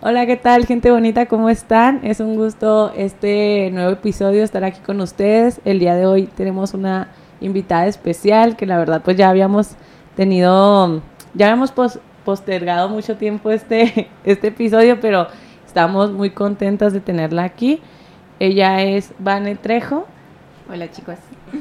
[0.00, 1.26] Hola, ¿qué tal, gente bonita?
[1.26, 2.06] ¿Cómo están?
[2.06, 5.60] Es un gusto este nuevo episodio estar aquí con ustedes.
[5.64, 7.08] El día de hoy tenemos una
[7.40, 9.70] invitada especial que la verdad pues ya habíamos
[10.14, 11.02] tenido,
[11.34, 11.72] ya habíamos
[12.24, 15.26] postergado mucho tiempo este, este episodio, pero
[15.66, 17.80] estamos muy contentas de tenerla aquí.
[18.38, 20.06] Ella es Vane Trejo.
[20.70, 21.16] Hola chicos.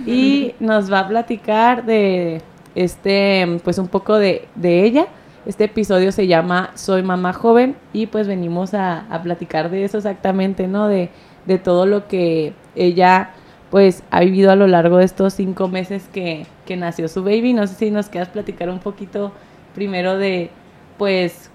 [0.06, 2.44] Y nos va a platicar de
[2.76, 5.08] este, pues un poco de, de ella.
[5.48, 10.68] Este episodio se llama Soy mamá joven y pues venimos a, platicar de eso exactamente,
[10.68, 10.90] ¿no?
[10.90, 11.10] De,
[11.46, 13.30] de, todo lo que ella
[13.72, 17.54] pues ha vivido a lo largo de estos cinco meses que, que nació su baby.
[17.54, 19.32] No sé si nos quieras platicar un poquito
[19.74, 20.50] primero de
[20.98, 21.50] pues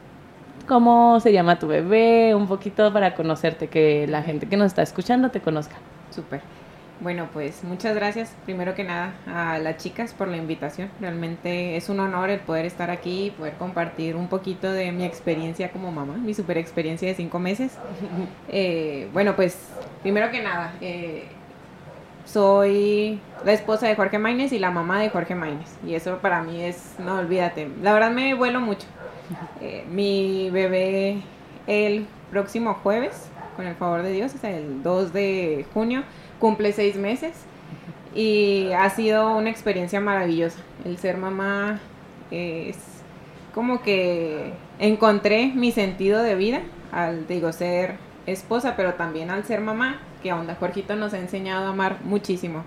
[0.67, 4.81] cómo se llama tu bebé, un poquito para conocerte, que la gente que nos está
[4.81, 5.77] escuchando te conozca.
[6.09, 6.41] Súper.
[7.03, 10.89] Bueno, pues muchas gracias primero que nada a las chicas por la invitación.
[11.01, 15.05] Realmente es un honor el poder estar aquí y poder compartir un poquito de mi
[15.05, 17.73] experiencia como mamá, mi super experiencia de cinco meses.
[18.55, 19.57] Eh, bueno, pues
[20.03, 21.25] primero que nada, eh,
[22.27, 25.71] soy la esposa de Jorge Maínez y la mamá de Jorge Maínez.
[25.87, 28.87] Y eso para mí es, no olvídate, la verdad me vuelo mucho.
[29.61, 31.23] Eh, mi bebé
[31.67, 36.03] el próximo jueves, con el favor de Dios, es el 2 de junio
[36.43, 37.35] cumple seis meses
[38.17, 40.59] y ha sido una experiencia maravillosa.
[40.85, 41.79] El ser mamá
[42.33, 42.77] es
[43.55, 47.95] como que encontré mi sentido de vida al, digo, ser
[48.27, 52.65] esposa, pero también al ser mamá, que onda, Jorgito nos ha enseñado a amar muchísimo.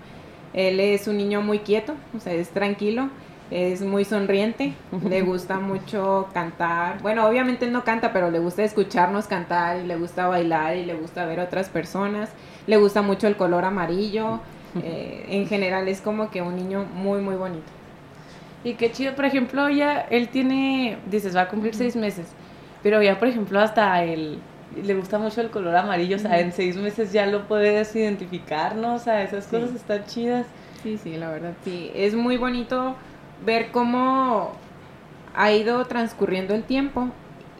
[0.54, 3.10] Él es un niño muy quieto, o sea, es tranquilo,
[3.50, 4.74] es muy sonriente,
[5.08, 7.00] le gusta mucho cantar.
[7.02, 10.94] Bueno, obviamente no canta, pero le gusta escucharnos cantar y le gusta bailar y le
[10.94, 12.30] gusta ver otras personas
[12.66, 14.40] le gusta mucho el color amarillo.
[14.82, 17.64] Eh, en general es como que un niño muy, muy bonito.
[18.64, 22.26] Y qué chido, por ejemplo, ya él tiene, dices, va a cumplir seis meses,
[22.82, 24.38] pero ya, por ejemplo, hasta él
[24.82, 28.74] le gusta mucho el color amarillo, o sea, en seis meses ya lo puedes identificar,
[28.74, 28.96] ¿no?
[28.96, 30.46] O sea, esas cosas están chidas.
[30.82, 31.90] Sí, sí, la verdad, sí.
[31.94, 32.96] Es muy bonito
[33.44, 34.52] ver cómo
[35.34, 37.08] ha ido transcurriendo el tiempo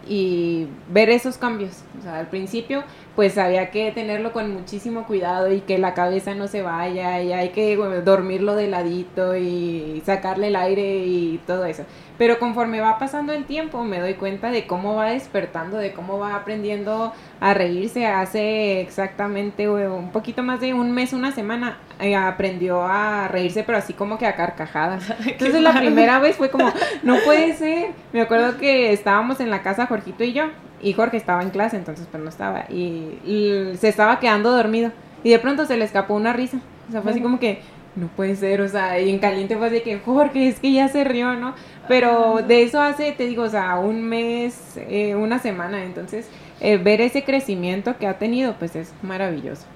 [0.09, 1.83] y ver esos cambios.
[1.99, 6.35] O sea, al principio pues había que tenerlo con muchísimo cuidado y que la cabeza
[6.35, 11.65] no se vaya y hay que dormirlo de ladito y sacarle el aire y todo
[11.65, 11.85] eso.
[12.19, 16.19] Pero conforme va pasando el tiempo me doy cuenta de cómo va despertando, de cómo
[16.19, 18.07] va aprendiendo a reírse.
[18.07, 23.79] Hace exactamente un poquito más de un mes, una semana, eh, aprendió a reírse, pero
[23.79, 25.13] así como que a carcajadas.
[25.27, 26.73] Entonces la primera vez fue como,
[27.03, 27.91] no puede ser.
[28.13, 30.51] Me acuerdo que estábamos en la casa, Jorgito y yo,
[30.83, 32.67] y Jorge estaba en clase, entonces pues no estaba.
[32.71, 34.93] Y, se estaba quedando dormido.
[35.25, 36.59] Y de pronto se le escapó una risa.
[36.89, 37.61] O sea, fue así como que,
[37.97, 40.89] no puede ser, o sea, y en caliente fue así que, Jorge, es que ya
[40.89, 41.55] se rió, ¿no?
[41.89, 46.29] Pero de eso hace, te digo, o sea, un mes, eh, una semana, entonces
[46.61, 49.67] eh, ver ese crecimiento que ha tenido, pues es maravilloso.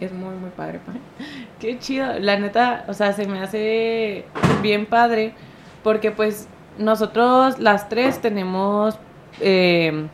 [0.00, 0.80] es, muy, muy padre.
[1.60, 4.24] Qué chido, la neta, o sea, se me hace
[4.62, 5.34] bien padre,
[5.82, 8.98] porque pues nosotros las tres tenemos...
[9.40, 10.06] Eh,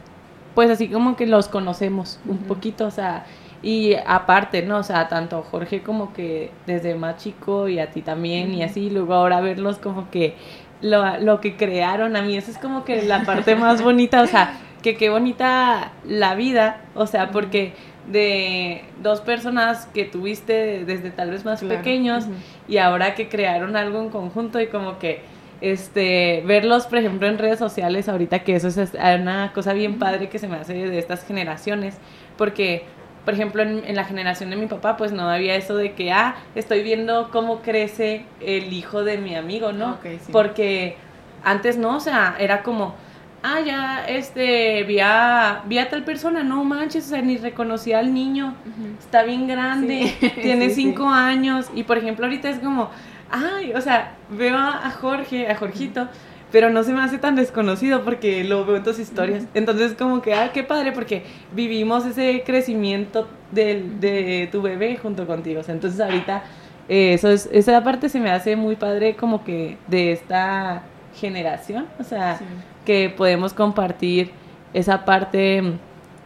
[0.58, 3.24] pues así como que los conocemos un poquito, o sea,
[3.62, 4.78] y aparte, ¿no?
[4.78, 8.90] O sea, tanto Jorge como que desde más chico y a ti también y así,
[8.90, 10.36] luego ahora verlos como que
[10.80, 14.26] lo, lo que crearon, a mí eso es como que la parte más bonita, o
[14.26, 17.72] sea, que qué bonita la vida, o sea, porque
[18.10, 22.24] de dos personas que tuviste desde tal vez más pequeños
[22.66, 25.20] y ahora que crearon algo en conjunto y como que
[25.60, 30.28] este, verlos, por ejemplo, en redes sociales ahorita, que eso es una cosa bien padre
[30.28, 31.98] que se me hace de estas generaciones,
[32.36, 32.84] porque,
[33.28, 36.36] por ejemplo, en, la generación de mi papá, pues no había eso de que, ah,
[36.54, 39.98] estoy viendo cómo crece el hijo de mi amigo, ¿no?
[40.32, 40.96] Porque
[41.44, 42.94] antes no, o sea, era como,
[43.42, 47.98] ah, ya, este, vi a, vi a tal persona, no manches, o sea, ni reconocía
[47.98, 48.54] al niño,
[48.98, 52.88] está bien grande, tiene cinco años, y por ejemplo, ahorita es como,
[53.30, 56.08] ay, o sea, veo a Jorge, a Jorgito,
[56.50, 59.44] pero no se me hace tan desconocido porque lo veo en tus historias.
[59.54, 65.60] Entonces, como que, ah, qué padre, porque vivimos ese crecimiento de tu bebé junto contigo.
[65.68, 66.42] entonces, ahorita,
[66.88, 70.82] eh, eso es, esa parte se me hace muy padre, como que de esta
[71.14, 72.40] generación, o sea,
[72.86, 74.30] que podemos compartir
[74.72, 75.74] esa parte,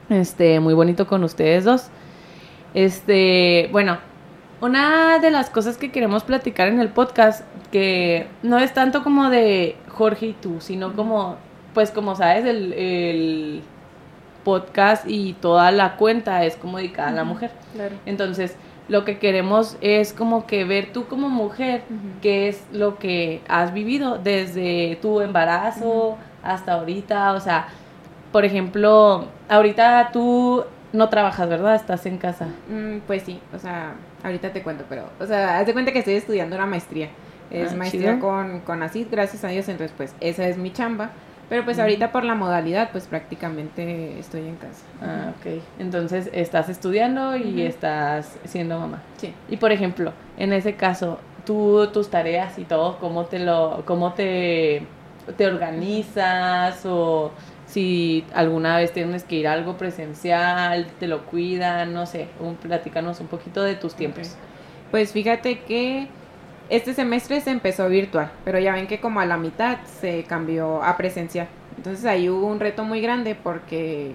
[0.08, 1.88] este, muy bonito con ustedes dos.
[2.74, 3.98] Este, bueno,
[4.60, 9.30] una de las cosas que queremos platicar en el podcast, que no es tanto como
[9.30, 11.36] de Jorge y tú, sino como,
[11.74, 13.62] pues como sabes, el,
[14.42, 17.52] podcast y toda la cuenta es como dedicada a la mujer.
[18.04, 18.56] Entonces,
[18.88, 21.84] lo que queremos es como que ver tú como mujer
[22.20, 27.68] qué es lo que has vivido desde tu embarazo hasta ahorita, o sea,
[28.32, 31.76] por ejemplo, ahorita tú no trabajas, ¿verdad?
[31.76, 32.48] Estás en casa.
[32.68, 33.94] Mm, pues sí, o sea,
[34.24, 37.10] ahorita te cuento, pero, o sea, haz de cuenta que estoy estudiando una maestría.
[37.52, 38.20] Es Ah, maestría chido.
[38.20, 41.10] con, con ACID, gracias a Dios, entonces pues esa es mi chamba.
[41.48, 44.84] Pero pues ahorita por la modalidad, pues prácticamente estoy en casa.
[45.02, 45.60] Ah, ok.
[45.78, 49.02] Entonces estás estudiando y estás siendo mamá.
[49.18, 49.34] Sí.
[49.50, 54.14] Y por ejemplo, en ese caso, tú tus tareas y todo, ¿cómo te lo, cómo
[54.14, 54.86] te,
[55.36, 57.32] te organizas o
[57.66, 62.54] si alguna vez tienes que ir a algo presencial, te lo cuidan, no sé, un,
[62.56, 64.36] platícanos un poquito de tus tiempos.
[64.90, 66.06] Pues fíjate que
[66.72, 70.82] este semestre se empezó virtual, pero ya ven que como a la mitad se cambió
[70.82, 71.46] a presencial.
[71.76, 74.12] Entonces ahí hubo un reto muy grande porque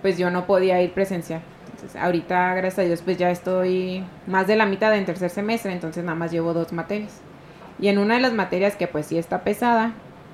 [0.00, 1.42] pues yo no podía ir presencial.
[1.74, 5.72] Entonces ahorita, gracias a Dios, pues ya estoy más de la mitad en tercer semestre,
[5.72, 7.20] entonces nada más llevo dos materias.
[7.78, 9.92] Y en una de las materias que pues sí está pesada,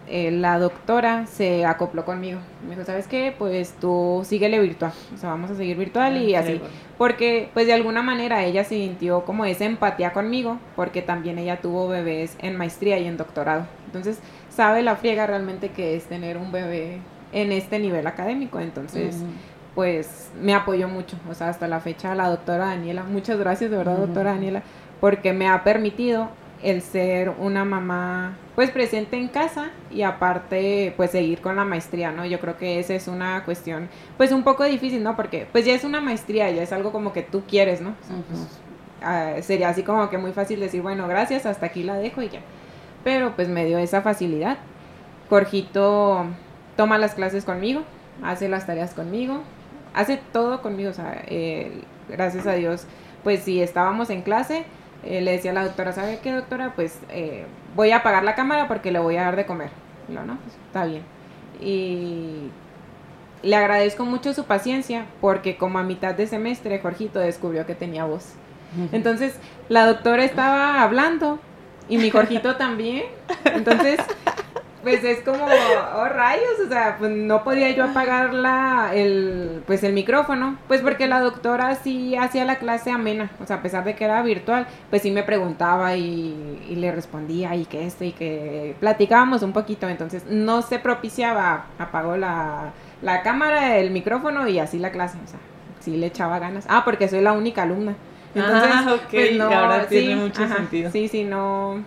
[0.08, 2.40] eh, la doctora se acopló conmigo.
[2.64, 3.34] Me dijo, ¿sabes qué?
[3.36, 4.92] Pues tú síguele virtual.
[5.14, 6.60] O sea, vamos a seguir virtual y Ah, así.
[6.98, 11.88] Porque, pues de alguna manera ella sintió como esa empatía conmigo, porque también ella tuvo
[11.88, 13.66] bebés en maestría y en doctorado.
[13.86, 14.18] Entonces,
[14.48, 16.98] sabe la friega realmente que es tener un bebé
[17.32, 18.60] en este nivel académico.
[18.60, 19.16] Entonces,
[19.74, 21.16] pues me apoyó mucho.
[21.30, 24.62] O sea, hasta la fecha la doctora Daniela, muchas gracias de verdad, doctora Daniela,
[25.00, 26.28] porque me ha permitido
[26.62, 32.12] el ser una mamá pues presente en casa y aparte pues seguir con la maestría,
[32.12, 32.26] ¿no?
[32.26, 35.16] Yo creo que esa es una cuestión pues un poco difícil, ¿no?
[35.16, 37.94] Porque pues ya es una maestría, ya es algo como que tú quieres, ¿no?
[38.06, 38.10] Pues,
[38.40, 38.48] Ujú.
[39.00, 42.28] ah, sería así como que muy fácil decir, bueno, gracias, hasta aquí la dejo y
[42.28, 42.40] ya.
[43.02, 44.58] Pero pues me dio esa facilidad.
[45.30, 46.26] Jorgito
[46.76, 47.84] toma las clases conmigo,
[48.22, 49.40] hace las tareas conmigo,
[49.94, 51.80] hace todo conmigo, o sea, eh,
[52.10, 52.84] gracias a Dios,
[53.24, 54.64] pues si estábamos en clase,
[55.04, 56.72] eh, le decía a la doctora, ¿sabe qué doctora?
[56.74, 59.70] Pues eh, voy a apagar la cámara porque le voy a dar de comer.
[60.08, 61.02] Y yo, no, pues está bien.
[61.60, 62.50] Y
[63.42, 68.04] le agradezco mucho su paciencia porque como a mitad de semestre Jorgito descubrió que tenía
[68.04, 68.34] voz.
[68.92, 69.34] Entonces
[69.68, 71.40] la doctora estaba hablando
[71.90, 73.04] y mi Jorgito también.
[73.44, 73.98] Entonces,
[74.82, 79.82] pues es como, oh rayos, o sea, pues no podía yo apagar la, el, pues
[79.84, 83.84] el micrófono, pues porque la doctora sí hacía la clase amena, o sea, a pesar
[83.84, 88.04] de que era virtual, pues sí me preguntaba y, y le respondía y que esto
[88.04, 92.70] y que platicábamos un poquito, entonces no se propiciaba, apagó la,
[93.02, 95.38] la cámara, el micrófono y así la clase, o sea,
[95.80, 96.64] sí le echaba ganas.
[96.68, 97.94] Ah, porque soy la única alumna.
[98.34, 100.90] Entonces, Ah, ok, pues ahora tiene mucho ajá, sentido.
[100.90, 101.82] Sí, sí, no.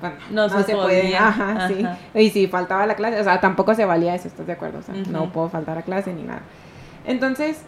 [0.00, 1.02] Bueno, No no, se se, puede.
[1.02, 1.86] podía, Ajá, sí.
[2.14, 4.78] Y si faltaba la clase, o sea, tampoco se valía eso, ¿estás de acuerdo?
[4.78, 6.42] O sea, no puedo faltar a clase ni nada.
[7.06, 7.62] Entonces,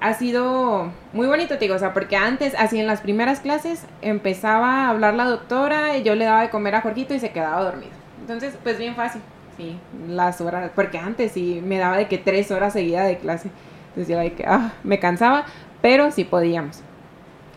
[0.00, 3.86] ha sido muy bonito, te digo, o sea, porque antes, así en las primeras clases,
[4.02, 7.30] empezaba a hablar la doctora y yo le daba de comer a Jorgito y se
[7.30, 7.92] quedaba dormido.
[8.20, 9.22] Entonces, pues bien fácil,
[9.56, 9.78] sí,
[10.08, 13.50] las horas, porque antes sí me daba de que tres horas seguidas de clase.
[13.88, 15.46] Entonces yo de que, ah, me cansaba,
[15.80, 16.82] pero sí podíamos.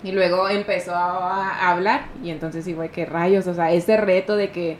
[0.03, 4.35] Y luego empezó a, hablar y entonces sí fue que rayos, o sea, ese reto
[4.35, 4.77] de que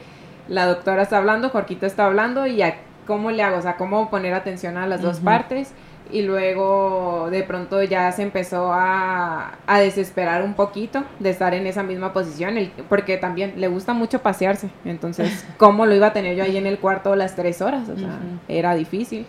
[0.48, 2.78] la doctora está hablando, Jorquito está hablando y ya,
[3.08, 3.58] ¿cómo le hago?
[3.58, 5.72] O sea, ¿cómo poner atención a las dos partes?
[6.10, 11.68] Y luego de pronto ya se empezó a, a desesperar un poquito de estar en
[11.68, 14.70] esa misma posición, el- porque también le gusta mucho pasearse.
[14.86, 17.90] Entonces, ¿cómo lo iba a tener yo ahí en el cuarto las tres horas?
[17.90, 19.26] O sea, era difícil.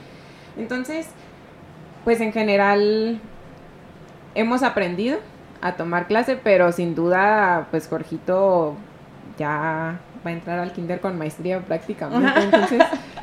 [0.56, 1.08] Entonces,
[2.04, 3.20] pues en general
[4.36, 5.18] hemos aprendido
[5.60, 8.76] a tomar clase, pero sin duda, pues Jorgito
[9.38, 12.40] ya va a entrar al kinder con maestría prácticamente.
[12.42, 12.82] Entonces,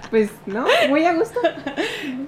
[0.10, 0.66] pues, ¿no?
[0.90, 1.40] Muy a gusto.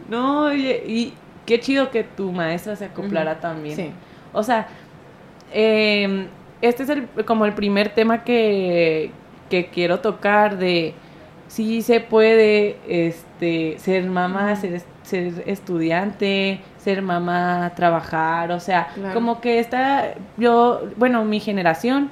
[0.10, 1.14] No, y
[1.48, 3.76] qué chido que tu maestra se acoplara también.
[3.76, 3.92] Sí.
[4.34, 4.68] O sea,
[5.52, 6.28] eh,
[6.62, 9.12] este es el, como el primer tema que,
[9.50, 10.94] que quiero tocar de
[11.48, 19.14] si se puede este, ser mamá, ser, ser estudiante, ser mamá, trabajar, o sea, Claro.
[19.14, 22.10] como que esta, yo, bueno, mi generación,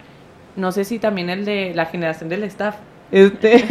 [0.58, 2.76] no sé si también el de la generación del staff,
[3.10, 3.64] este,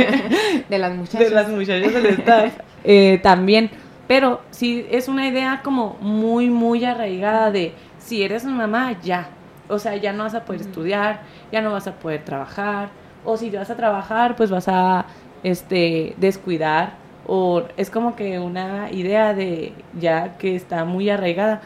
[0.70, 1.28] De las muchachas.
[1.28, 3.70] de las muchachas del staff eh, también.
[4.08, 9.28] Pero sí es una idea como muy, muy arraigada de si eres mamá, ya.
[9.68, 11.20] O sea, ya no vas a poder estudiar,
[11.52, 12.88] ya no vas a poder trabajar.
[13.26, 15.04] O si vas a trabajar, pues vas a
[15.42, 16.92] este, descuidar.
[17.26, 21.62] O es como que una idea de ya que está muy arraigada.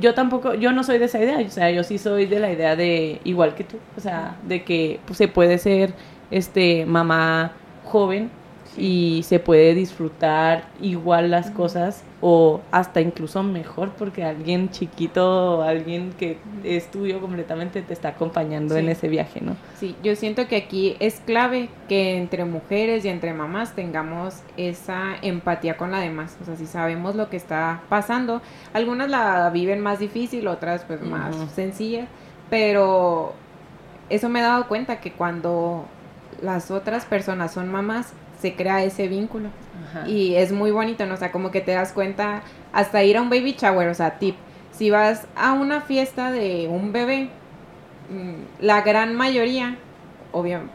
[0.00, 2.50] Yo tampoco, yo no soy de esa idea, o sea, yo sí soy de la
[2.50, 5.92] idea de, igual que tú, o sea, de que pues, se puede ser
[6.30, 7.52] este mamá
[7.84, 8.30] joven
[8.76, 16.12] y se puede disfrutar igual las cosas o hasta incluso mejor porque alguien chiquito, alguien
[16.12, 19.56] que es tuyo completamente te está acompañando en ese viaje, ¿no?
[19.78, 25.16] Sí, yo siento que aquí es clave que entre mujeres y entre mamás tengamos esa
[25.20, 28.40] empatía con la demás, o sea, si sabemos lo que está pasando,
[28.72, 32.06] algunas la viven más difícil, otras pues más sencilla,
[32.48, 33.34] pero
[34.08, 35.86] eso me he dado cuenta que cuando
[36.40, 38.12] las otras personas son mamás,
[38.42, 39.48] se crea ese vínculo.
[40.06, 41.14] Y es muy bonito, ¿no?
[41.14, 44.18] O sea, como que te das cuenta, hasta ir a un baby shower, o sea,
[44.18, 44.34] tip,
[44.72, 47.28] si vas a una fiesta de un bebé,
[48.10, 49.76] mm, la gran mayoría,
[50.32, 50.74] obviamente,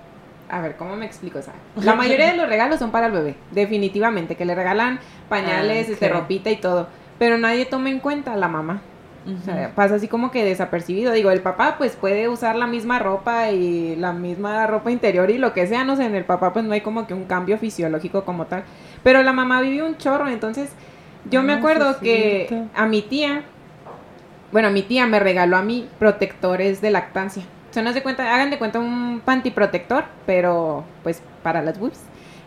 [0.49, 1.39] a ver, ¿cómo me explico?
[1.39, 4.99] O sea, la mayoría de los regalos son para el bebé, definitivamente, que le regalan
[5.27, 6.87] pañales, ah, este, ropita y todo,
[7.19, 8.81] pero nadie toma en cuenta a la mamá.
[9.27, 11.11] O sea, pasa así como que desapercibido.
[11.11, 15.37] Digo, el papá pues puede usar la misma ropa y la misma ropa interior y
[15.37, 17.57] lo que sea, no sé, en el papá pues no hay como que un cambio
[17.57, 18.63] fisiológico como tal.
[19.03, 20.69] Pero la mamá vive un chorro, entonces
[21.29, 23.43] yo me acuerdo que a mi tía,
[24.51, 27.43] bueno, mi tía me regaló a mí protectores de lactancia.
[27.69, 31.77] O sea, no se cuenta, hagan de cuenta un panty protector, pero pues para las
[31.77, 31.99] boobs.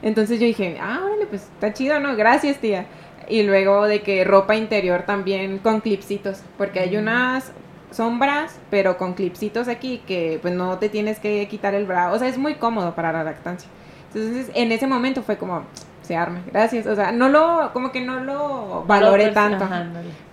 [0.03, 2.17] Entonces yo dije, ah, órale, pues está chido, ¿no?
[2.17, 2.87] Gracias, tía.
[3.31, 7.53] Y luego de que ropa interior también con clipsitos, porque hay unas
[7.91, 12.13] sombras, pero con clipsitos aquí que pues no te tienes que quitar el bra.
[12.13, 13.71] O sea, es muy cómodo para la lactancia.
[14.13, 15.65] Entonces, en ese momento fue como,
[16.03, 16.87] se arme, gracias.
[16.87, 19.69] O sea, no lo, como que no lo valoré tanto.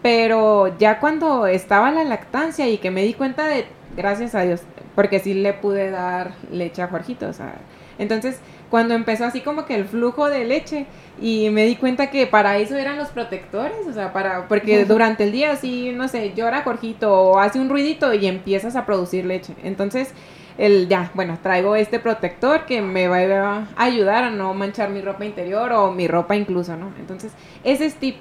[0.02, 4.62] pero ya cuando estaba la lactancia y que me di cuenta de, gracias a Dios,
[4.96, 7.54] porque sí le pude dar leche a Jorgito, o sea,
[8.00, 10.86] entonces cuando empezó así como que el flujo de leche
[11.22, 15.24] y me di cuenta que para eso eran los protectores, o sea, para porque durante
[15.24, 19.26] el día así, no sé, llora Jorgito o hace un ruidito y empiezas a producir
[19.26, 19.54] leche.
[19.64, 20.14] Entonces,
[20.58, 25.02] el ya, bueno, traigo este protector que me va a ayudar a no manchar mi
[25.02, 26.92] ropa interior o mi ropa incluso, ¿no?
[27.00, 27.32] Entonces,
[27.64, 28.16] ese es tip.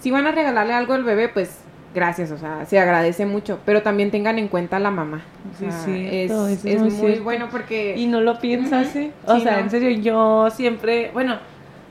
[0.00, 1.61] Si van a regalarle algo al bebé, pues
[1.94, 5.22] gracias, o sea, se agradece mucho, pero también tengan en cuenta a la mamá.
[5.58, 7.94] sí, sí, es, es muy bueno porque...
[7.96, 9.12] Y no lo piensas, ¿eh?
[9.26, 11.36] O sea, en serio, yo siempre, bueno,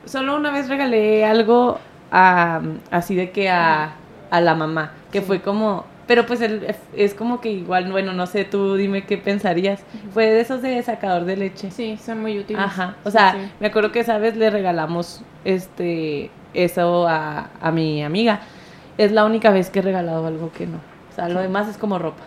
[0.05, 1.79] solo una vez regalé algo
[2.11, 3.93] a, así de que a,
[4.29, 8.43] a la mamá, que fue como, pero pues es como que igual, bueno, no sé,
[8.43, 9.81] tú dime qué pensarías.
[10.13, 11.71] Fue de esos de sacador de leche.
[11.71, 12.61] Sí, son muy útiles.
[12.61, 18.03] Ajá, o sea, me acuerdo que esa vez le regalamos este eso a, a mi
[18.03, 18.41] amiga
[19.03, 20.77] es la única vez que he regalado algo que no.
[21.11, 22.23] O sea, lo demás es como ropa.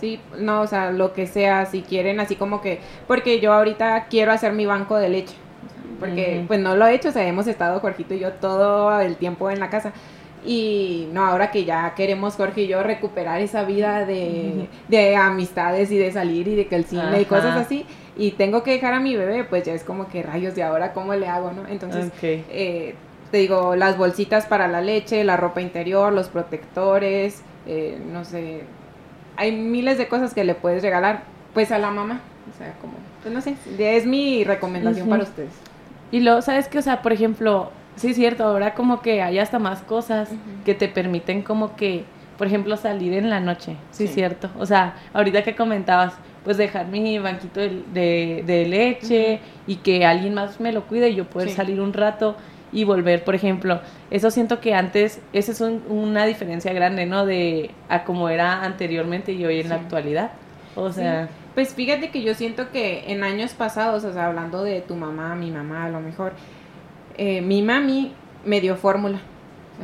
[0.00, 4.06] Sí, no, o sea, lo que sea, si quieren, así como que, porque yo ahorita
[4.10, 5.34] quiero hacer mi banco de leche,
[6.00, 9.16] porque pues no lo he hecho, o sea, hemos estado Jorgito y yo todo el
[9.16, 9.92] tiempo en la casa.
[10.46, 15.90] Y no, ahora que ya queremos Jorge y yo recuperar esa vida de, de amistades
[15.90, 18.92] y de salir y de que el cine y cosas así, y tengo que dejar
[18.92, 21.66] a mi bebé, pues ya es como que rayos de ahora, ¿cómo le hago, no?
[21.66, 22.94] Entonces, eh,
[23.34, 28.62] te digo, las bolsitas para la leche, la ropa interior, los protectores, eh, no sé,
[29.36, 32.92] hay miles de cosas que le puedes regalar, pues a la mamá, o sea, como,
[33.22, 35.50] pues no sé, es mi recomendación para ustedes.
[36.12, 36.78] Y luego, ¿sabes qué?
[36.78, 40.28] O sea, por ejemplo, sí es cierto, ahora como que hay hasta más cosas
[40.64, 42.04] que te permiten como que,
[42.38, 44.48] por ejemplo, salir en la noche, sí, es cierto.
[44.60, 46.14] O sea, ahorita que comentabas,
[46.44, 51.16] pues dejar mi banquito de, de, leche y que alguien más me lo cuide y
[51.16, 52.36] yo poder salir un rato
[52.74, 53.80] y volver, por ejemplo.
[54.10, 57.24] Eso siento que antes, esa es una diferencia grande, ¿no?
[57.24, 60.32] De a como era anteriormente y hoy en la actualidad.
[60.76, 61.28] O sea...
[61.54, 65.36] Pues fíjate que yo siento que en años pasados, o sea, hablando de tu mamá,
[65.36, 66.32] mi mamá a lo mejor,
[67.16, 68.12] eh, mi mami
[68.44, 69.20] me dio fórmula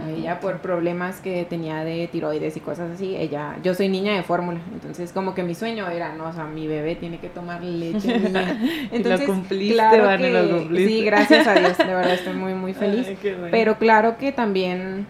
[0.08, 4.22] ella por problemas que tenía de tiroides y cosas así, ella, yo soy niña de
[4.22, 7.62] fórmula, entonces como que mi sueño era, no, o sea, mi bebé tiene que tomar
[7.62, 8.14] leche
[8.92, 13.08] Entonces, lo cumpliste, claro que, Sí, gracias a Dios, de verdad estoy muy, muy feliz.
[13.50, 15.06] Pero claro que también,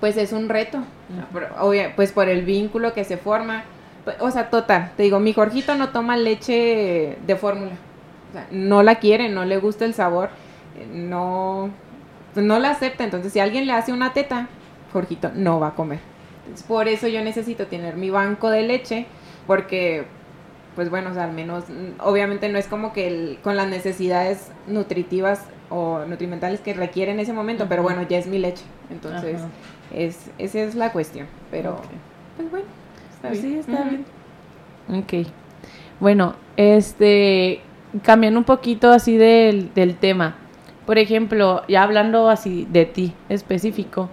[0.00, 0.82] pues es un reto,
[1.96, 3.64] pues por el vínculo que se forma.
[4.04, 7.72] Pues, o sea, total, te digo, mi Jorgito no toma leche de fórmula.
[8.30, 10.28] O sea, no la quiere, no le gusta el sabor,
[10.78, 10.86] eh,
[12.34, 13.04] no no la acepta.
[13.04, 14.48] Entonces, si alguien le hace una teta,
[14.92, 16.00] Jorgito no va a comer.
[16.68, 19.06] por eso yo necesito tener mi banco de leche,
[19.46, 20.04] porque,
[20.76, 21.64] pues bueno, o sea, al menos,
[22.00, 27.32] obviamente no es como que con las necesidades nutritivas o nutrimentales que requiere en ese
[27.32, 28.64] momento, pero bueno, ya es mi leche.
[28.90, 29.40] Entonces,
[29.92, 31.26] es, esa es la cuestión.
[31.50, 31.80] Pero,
[32.36, 32.66] pues bueno,
[33.14, 33.54] está pues bien.
[33.54, 34.04] Sí, está bien.
[34.88, 35.28] Ok.
[36.00, 37.60] Bueno, este,
[38.02, 40.36] cambiando un poquito así del, del tema.
[40.86, 44.10] Por ejemplo, ya hablando así de ti específico,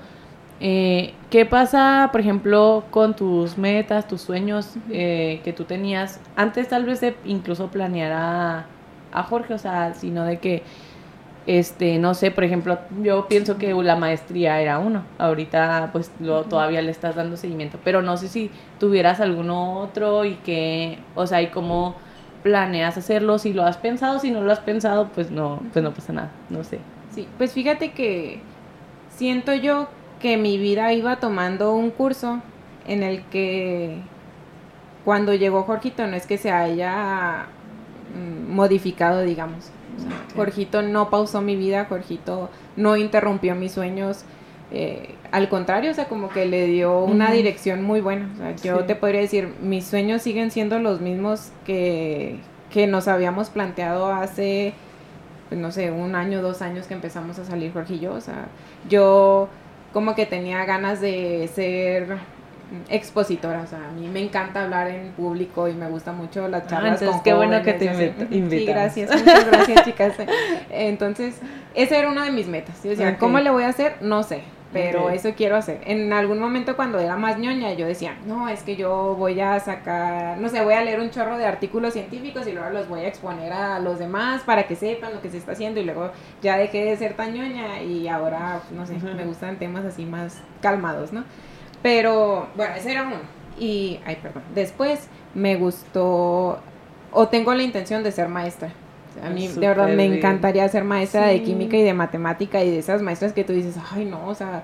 [0.63, 6.69] eh, ¿qué pasa, por ejemplo, con tus metas, tus sueños eh, que tú tenías antes
[6.69, 8.67] tal vez de incluso planear
[9.11, 9.55] a, Jorge?
[9.55, 10.63] O sea, sino de que
[11.47, 15.03] este, no sé, por ejemplo, yo pienso que la maestría era uno.
[15.17, 17.79] Ahorita, pues, lo, todavía le estás dando seguimiento.
[17.83, 21.95] Pero no sé si tuvieras alguno otro y que, o sea, y cómo
[22.43, 25.93] planeas hacerlo, si lo has pensado, si no lo has pensado, pues no, pues no
[25.93, 26.79] pasa nada, no sé.
[27.13, 28.41] Sí, pues fíjate que
[29.09, 29.87] siento yo
[30.19, 32.41] que mi vida iba tomando un curso
[32.87, 34.01] en el que
[35.03, 37.47] cuando llegó Jorgito no es que se haya
[38.15, 39.71] mm, modificado, digamos.
[40.35, 44.23] Jorgito no pausó mi vida, Jorgito no interrumpió mis sueños.
[44.73, 48.29] Eh, al contrario, o sea, como que le dio una dirección muy buena.
[48.33, 52.37] O sea, yo te podría decir, mis sueños siguen siendo los mismos que,
[52.69, 54.73] que nos habíamos planteado hace,
[55.49, 58.13] pues, no sé, un año, dos años que empezamos a salir Jorge y yo.
[58.13, 58.47] O sea,
[58.89, 59.49] yo
[59.93, 62.17] como que tenía ganas de ser
[62.89, 66.63] expositora, o sea, a mí me encanta hablar en público y me gusta mucho las
[66.63, 68.49] ah, charlas entonces, qué bueno que te invitas.
[68.49, 70.13] Sí, gracias, muchas gracias chicas.
[70.69, 71.35] Entonces,
[71.75, 72.81] esa era una de mis metas.
[72.83, 73.97] Yo decía, ¿cómo le voy a hacer?
[74.01, 75.81] No sé, pero eso quiero hacer.
[75.85, 79.59] En algún momento cuando era más ñoña, yo decía, no, es que yo voy a
[79.59, 83.01] sacar, no sé, voy a leer un chorro de artículos científicos y luego los voy
[83.01, 86.11] a exponer a los demás para que sepan lo que se está haciendo y luego
[86.41, 90.41] ya dejé de ser tan ñoña y ahora, no sé, me gustan temas así más
[90.61, 91.23] calmados, ¿no?
[91.81, 93.17] Pero bueno, ese era uno.
[93.59, 94.43] Y, ay, perdón.
[94.55, 96.59] Después me gustó,
[97.11, 98.71] o tengo la intención de ser maestra.
[99.23, 102.79] A mí de verdad me encantaría ser maestra de química y de matemática y de
[102.79, 104.63] esas maestras que tú dices, ay no, o sea,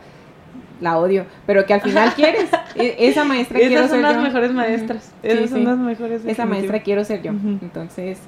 [0.79, 2.49] la odio, pero que al final quieres.
[2.75, 3.85] E, esa maestra quiero ser yo.
[3.85, 5.13] Esas son las mejores maestras.
[5.23, 6.25] Esas son las mejores.
[6.25, 7.31] Esa maestra quiero ser yo.
[7.31, 8.19] Entonces,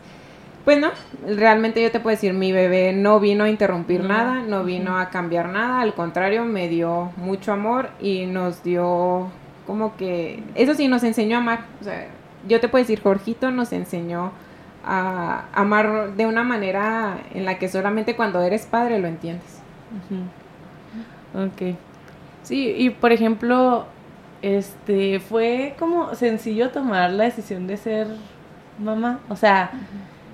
[0.66, 0.90] pues no,
[1.28, 5.10] realmente yo te puedo decir, mi bebé no vino a interrumpir nada, no vino a
[5.10, 9.28] cambiar nada, al contrario, me dio mucho amor y nos dio
[9.66, 11.66] como que, eso sí, nos enseñó a amar.
[11.82, 12.08] O sea,
[12.48, 14.32] yo te puedo decir, Jorgito nos enseñó
[14.86, 19.60] a amar de una manera en la que solamente cuando eres padre lo entiendes.
[21.34, 21.76] Ok.
[22.44, 23.86] Sí, y por ejemplo,
[24.42, 28.08] este, fue como sencillo tomar la decisión de ser
[28.80, 29.20] mamá.
[29.30, 29.72] O sea,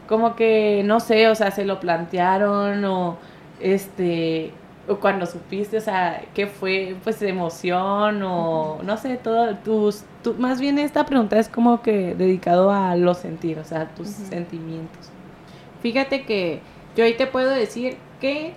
[0.08, 3.18] como que, no sé, o sea, se lo plantearon o
[3.60, 4.52] este,
[4.88, 10.04] o cuando supiste, o sea, qué fue, pues, emoción o, no sé, todo, tus,
[10.38, 15.10] más bien esta pregunta es como que dedicado a los sentir, o sea, tus sentimientos.
[15.82, 16.60] Fíjate que
[16.96, 18.54] yo ahí te puedo decir que,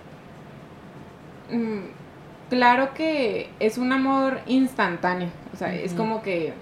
[1.51, 6.53] mm, claro que es un amor instantáneo, o sea, es como que...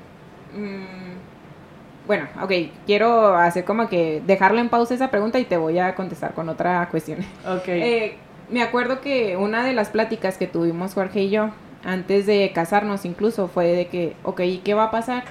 [0.54, 1.16] Mm,
[2.06, 2.52] bueno, ok,
[2.86, 6.48] quiero hacer como que dejarla en pausa esa pregunta y te voy a contestar con
[6.48, 7.18] otra cuestión.
[7.44, 7.66] Ok.
[7.66, 8.16] Eh,
[8.50, 11.50] me acuerdo que una de las pláticas que tuvimos Jorge y yo,
[11.84, 15.24] antes de casarnos incluso, fue de que, ok, ¿y qué va a pasar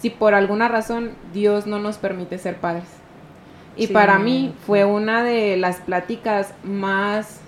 [0.00, 2.84] si por alguna razón Dios no nos permite ser padres?
[3.76, 7.40] Y para mí fue una de las pláticas más,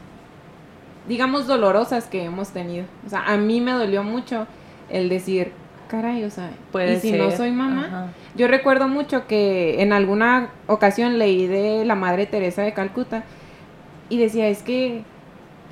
[1.08, 2.84] digamos, dolorosas que hemos tenido.
[3.04, 4.46] O sea, a mí me dolió mucho
[4.90, 5.52] el decir,
[5.88, 8.12] caray, o sea, ¿y si no soy mamá?
[8.36, 13.24] Yo recuerdo mucho que en alguna ocasión leí de la Madre Teresa de Calcuta
[14.10, 15.04] y decía, es que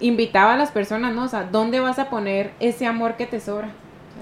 [0.01, 1.25] invitaba a las personas, ¿no?
[1.25, 3.69] O sea, ¿dónde vas a poner ese amor que te sobra?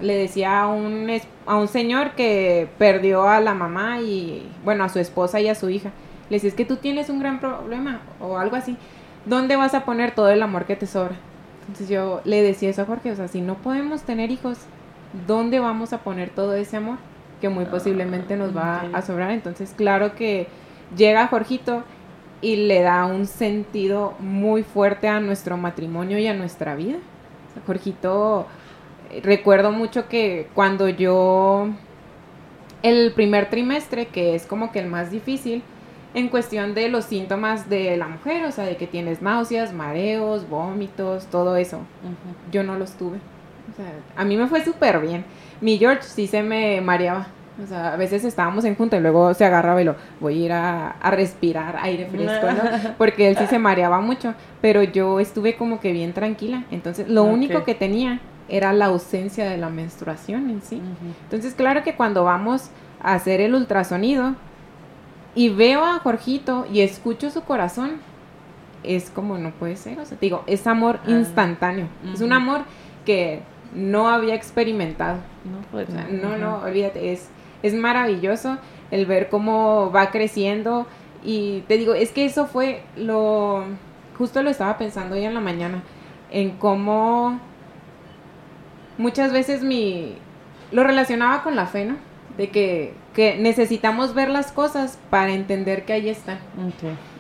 [0.03, 1.09] Le decía a un,
[1.47, 5.55] a un señor que perdió a la mamá y, bueno, a su esposa y a
[5.55, 5.91] su hija.
[6.29, 8.77] Le decía, es que tú tienes un gran problema o algo así.
[9.27, 11.17] ¿Dónde vas a poner todo el amor que te sobra?
[11.61, 14.59] Entonces yo le decía eso a Jorge, o sea, si no podemos tener hijos,
[15.27, 16.99] ¿dónde vamos a poner todo ese amor?
[17.41, 19.33] Que muy posiblemente nos va a sobrar.
[19.33, 20.47] Entonces, claro que
[20.97, 21.83] llega Jorgito
[22.41, 26.99] y le da un sentido muy fuerte a nuestro matrimonio y a nuestra vida.
[27.67, 28.47] Jorgito,
[29.11, 31.69] eh, recuerdo mucho que cuando yo,
[32.83, 35.63] el primer trimestre, que es como que el más difícil,
[36.15, 40.49] en cuestión de los síntomas de la mujer, o sea, de que tienes náuseas, mareos,
[40.49, 41.81] vómitos, todo eso,
[42.51, 43.19] yo no los tuve
[44.17, 45.25] a mí me fue súper bien.
[45.61, 47.29] Mi George sí se me mareaba.
[47.63, 50.45] O sea, a veces estábamos en junta y luego se agarraba y lo voy a
[50.45, 52.95] ir a, respirar aire fresco, ¿no?
[52.99, 56.65] Porque él sí se mareaba mucho, pero yo estuve como que bien tranquila.
[56.71, 60.81] Entonces, lo único que tenía era la ausencia de la menstruación en sí.
[61.25, 62.71] Entonces, claro que cuando vamos
[63.03, 64.35] a hacer el ultrasonido
[65.35, 68.01] y veo a Jorgito y escucho su corazón,
[68.83, 69.99] es como no puede ser.
[69.99, 71.11] O sea, digo, es amor ah.
[71.11, 71.89] instantáneo.
[72.13, 72.61] Es un amor
[73.05, 73.41] que
[73.75, 75.19] no había experimentado.
[75.45, 77.29] No, pues, no, no, olvídate, es,
[77.63, 78.59] es maravilloso
[78.91, 80.87] el ver cómo va creciendo
[81.25, 83.65] y te digo, es que eso fue lo,
[84.17, 85.83] justo lo estaba pensando hoy en la mañana,
[86.31, 87.41] en cómo
[88.99, 90.15] muchas veces mi,
[90.73, 91.97] lo relacionaba con la fe, ¿no?
[92.37, 92.95] De que,
[93.39, 96.39] necesitamos ver las cosas para entender que ahí están.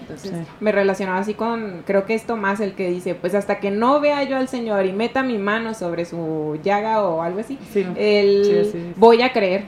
[0.00, 3.70] Entonces me relacionaba así con, creo que es Tomás el que dice, pues hasta que
[3.70, 7.58] no vea yo al Señor y meta mi mano sobre su llaga o algo así,
[7.96, 9.64] el, voy a creer.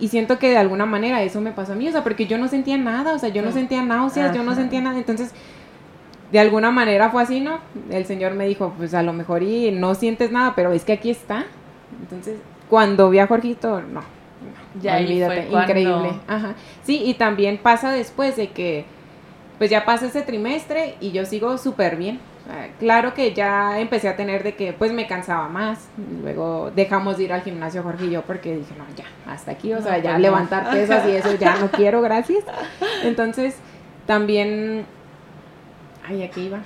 [0.00, 2.36] Y siento que de alguna manera eso me pasó a mí, o sea, porque yo
[2.36, 5.32] no sentía nada, o sea, yo no sentía náuseas, yo no sentía nada, entonces
[6.32, 7.60] de alguna manera fue así, ¿no?
[7.90, 10.94] El Señor me dijo, pues a lo mejor y no sientes nada, pero es que
[10.94, 11.46] aquí está.
[12.02, 14.02] Entonces, cuando vi a Jorgito, no,
[14.82, 16.10] ya olvídate, increíble.
[16.26, 16.54] Ajá.
[16.82, 18.86] Sí, y también pasa después de que,
[19.58, 22.18] pues ya pasa ese trimestre y yo sigo súper bien.
[22.78, 25.88] Claro que ya empecé a tener de que pues me cansaba más.
[26.22, 29.72] Luego dejamos de ir al gimnasio Jorge y yo porque dije, no, ya, hasta aquí,
[29.72, 32.44] o sea, ya pues levantar pesas y eso ya no quiero, gracias.
[33.02, 33.56] Entonces,
[34.06, 34.84] también,
[36.06, 36.58] ay, aquí iba.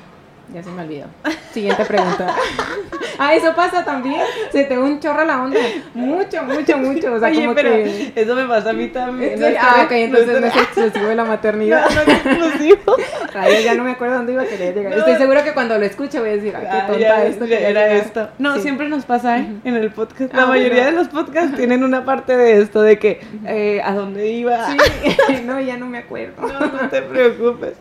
[0.54, 1.06] Ya se me olvidó.
[1.52, 2.34] Siguiente pregunta.
[3.18, 4.22] ah, eso pasa también.
[4.50, 5.60] Se te un chorro la onda.
[5.92, 7.12] Mucho, mucho, mucho.
[7.14, 8.12] O sea, como pero que...
[8.14, 9.38] eso me pasa a mí también.
[9.60, 11.86] ah, ok, entonces no es exclusivo de la maternidad.
[11.98, 12.96] No, no es exclusivo.
[13.34, 14.92] Ay, ya no me acuerdo dónde iba a querer llegar.
[14.92, 17.44] Estoy seguro que cuando lo escuche voy a decir, ay, qué tonta esto.
[17.44, 18.28] era esto.
[18.38, 19.48] No, siempre nos pasa ¿eh?
[19.64, 20.32] en el podcast.
[20.34, 23.94] La ah, mayoría de los podcasts tienen una parte de esto, de que eh, a
[23.94, 24.66] dónde iba.
[24.66, 26.40] Sí, no, ya no me acuerdo.
[26.40, 27.74] No, no te preocupes.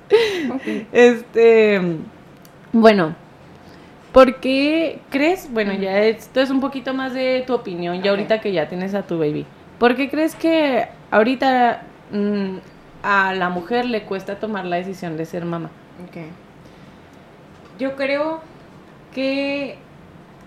[0.92, 1.82] Este
[2.72, 3.16] bueno,
[4.12, 5.52] ¿por qué crees?
[5.52, 8.94] Bueno, ya esto es un poquito más de tu opinión, ya ahorita que ya tienes
[8.94, 9.46] a tu baby.
[9.80, 12.58] ¿Por qué crees que ahorita mm,
[13.04, 15.70] a la mujer le cuesta tomar la decisión de ser mamá?
[16.10, 16.30] Okay.
[17.80, 18.42] Yo creo
[19.14, 19.78] que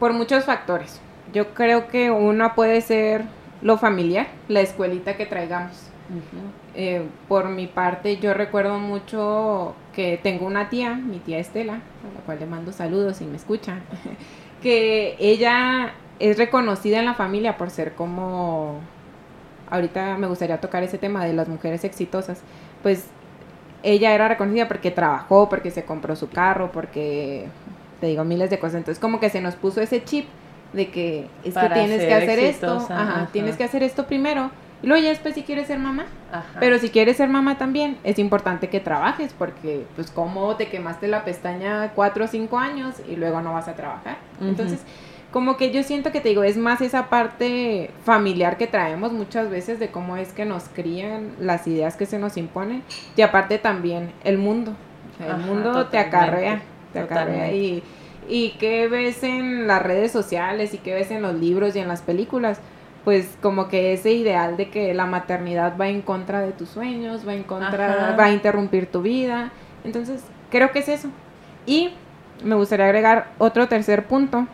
[0.01, 1.01] por muchos factores.
[1.33, 3.25] Yo creo que una puede ser
[3.63, 5.91] lo familiar, la escuelita que traigamos.
[6.75, 9.77] Eh, por mi parte, yo recuerdo mucho
[10.23, 13.79] tengo una tía, mi tía Estela, a la cual le mando saludos y me escucha,
[14.63, 18.79] que ella es reconocida en la familia por ser como,
[19.71, 22.43] ahorita me gustaría tocar ese tema de las mujeres exitosas,
[22.83, 23.07] pues
[23.83, 27.47] ella era reconocida porque trabajó, porque se compró su carro, porque
[28.01, 30.27] te digo miles de cosas, entonces como que se nos puso ese chip
[30.73, 32.89] de que es que tienes que hacer esto,
[33.33, 34.51] tienes que hacer esto primero
[34.83, 36.07] y luego ya después si quieres ser mamá.
[36.59, 41.09] Pero si quieres ser mamá también, es importante que trabajes porque pues como te quemaste
[41.09, 44.19] la pestaña cuatro o cinco años y luego no vas a trabajar.
[44.41, 44.81] Entonces,
[45.33, 49.51] como que yo siento que te digo, es más esa parte familiar que traemos muchas
[49.51, 52.83] veces de cómo es que nos crían las ideas que se nos imponen
[53.17, 54.75] y aparte también el mundo.
[55.21, 56.63] el mundo te acarrea,
[56.93, 57.83] te acarrea y,
[58.29, 61.89] y qué ves en las redes sociales y qué ves en los libros y en
[61.89, 62.61] las películas
[63.05, 67.27] pues como que ese ideal de que la maternidad va en contra de tus sueños,
[67.27, 69.53] va en contra, va a interrumpir tu vida.
[69.85, 71.09] Entonces, creo que es eso.
[71.67, 71.91] Y
[72.45, 74.47] me gustaría agregar otro tercer punto.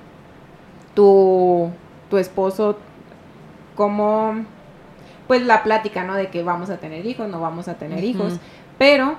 [0.94, 1.70] Tu,
[2.09, 2.78] tu esposo,
[3.74, 4.44] como,
[5.26, 6.14] pues la plática, ¿no?
[6.14, 8.38] De que vamos a tener hijos, no vamos a tener hijos.
[8.78, 9.16] Pero,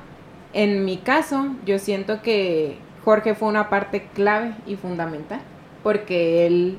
[0.54, 5.42] en mi caso, yo siento que Jorge fue una parte clave y fundamental,
[5.84, 6.78] porque él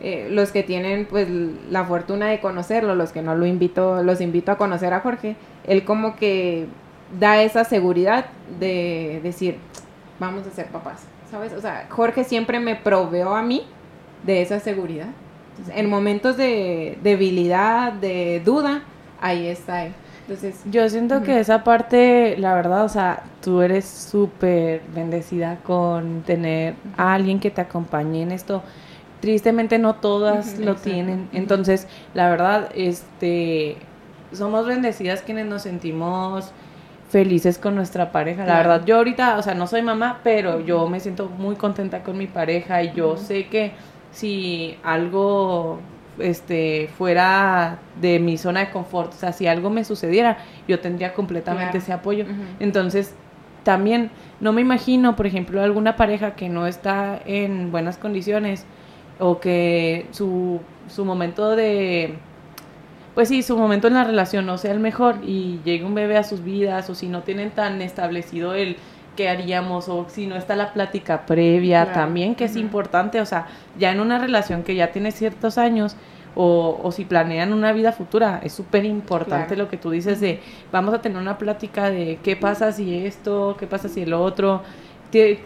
[0.00, 1.26] eh, los que tienen pues
[1.70, 5.36] la fortuna de conocerlo, los que no lo invito, los invito a conocer a Jorge,
[5.66, 6.66] él como que
[7.18, 8.26] da esa seguridad
[8.60, 9.56] de decir,
[10.18, 11.54] vamos a ser papás, ¿sabes?
[11.54, 13.66] O sea, Jorge siempre me proveó a mí
[14.24, 15.08] de esa seguridad.
[15.74, 18.82] en momentos de debilidad, de duda,
[19.20, 19.94] ahí está él.
[20.28, 26.22] Entonces, yo siento que esa parte, la verdad, o sea, tú eres súper bendecida con
[26.22, 28.62] tener a alguien que te acompañe en esto
[29.26, 31.28] tristemente no todas lo tienen.
[31.32, 33.76] Entonces, la verdad, este,
[34.30, 36.52] somos bendecidas quienes nos sentimos
[37.10, 38.46] felices con nuestra pareja.
[38.46, 42.04] La verdad, yo ahorita, o sea, no soy mamá, pero yo me siento muy contenta
[42.04, 43.72] con mi pareja y yo sé que
[44.12, 45.80] si algo
[46.20, 51.14] este fuera de mi zona de confort, o sea, si algo me sucediera, yo tendría
[51.14, 52.26] completamente ese apoyo.
[52.60, 53.12] Entonces,
[53.64, 58.64] también no me imagino, por ejemplo, alguna pareja que no está en buenas condiciones
[59.18, 62.18] o que su, su momento de,
[63.14, 66.16] pues sí, su momento en la relación no sea el mejor y llegue un bebé
[66.16, 68.76] a sus vidas o si no tienen tan establecido el
[69.16, 73.46] qué haríamos o si no está la plática previa también, que es importante, o sea,
[73.78, 75.96] ya en una relación que ya tiene ciertos años
[76.34, 80.40] o, o si planean una vida futura, es súper importante lo que tú dices de
[80.70, 84.62] vamos a tener una plática de qué pasa si esto, qué pasa si el otro,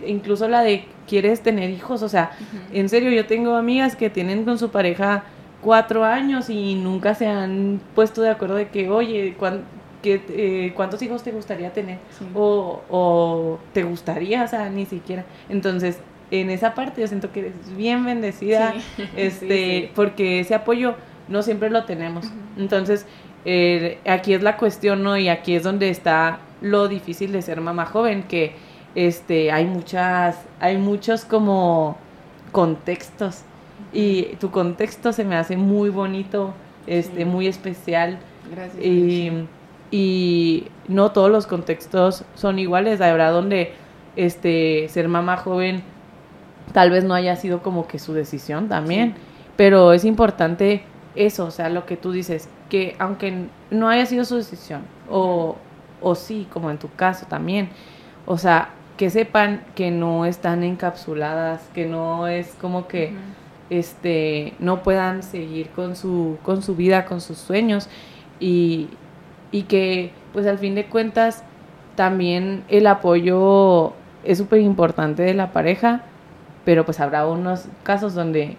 [0.07, 2.31] incluso la de quieres tener hijos, o sea,
[2.73, 5.25] en serio, yo tengo amigas que tienen con su pareja
[5.61, 9.37] cuatro años y nunca se han puesto de acuerdo de que, oye,
[10.03, 11.99] eh, ¿cuántos hijos te gustaría tener?
[12.35, 15.25] O, o, te gustaría, o sea, ni siquiera.
[15.49, 15.99] Entonces,
[16.31, 18.75] en esa parte yo siento que eres bien bendecida,
[19.17, 20.95] este, porque ese apoyo
[21.29, 22.27] no siempre lo tenemos.
[22.57, 23.07] Entonces,
[23.45, 25.17] eh, aquí es la cuestión, ¿no?
[25.17, 28.55] Y aquí es donde está lo difícil de ser mamá joven, que
[28.95, 31.97] este, hay muchas, hay muchos como
[32.53, 33.43] contextos.
[33.93, 36.53] Y tu contexto se me hace muy bonito,
[36.87, 38.19] este, muy especial.
[38.51, 38.85] Gracias.
[38.85, 39.47] Y,
[39.91, 43.73] y no todos los contextos son iguales, habrá donde
[44.17, 45.83] este, ser mamá joven
[46.73, 49.15] tal vez no haya sido como que su decisión también,
[49.57, 50.83] pero es importante
[51.15, 55.57] eso, o sea, lo que tú dices, que aunque no haya sido su decisión, o,
[56.01, 57.71] o sí, como en tu caso también,
[58.27, 63.15] o sea, que sepan que no están encapsuladas, que no es como que
[63.71, 67.89] este no puedan seguir con su con su vida, con sus sueños.
[68.41, 68.89] Y,
[69.53, 71.45] y que pues al fin de cuentas
[71.97, 76.03] también el apoyo es súper importante de la pareja,
[76.67, 78.59] pero pues habrá unos casos donde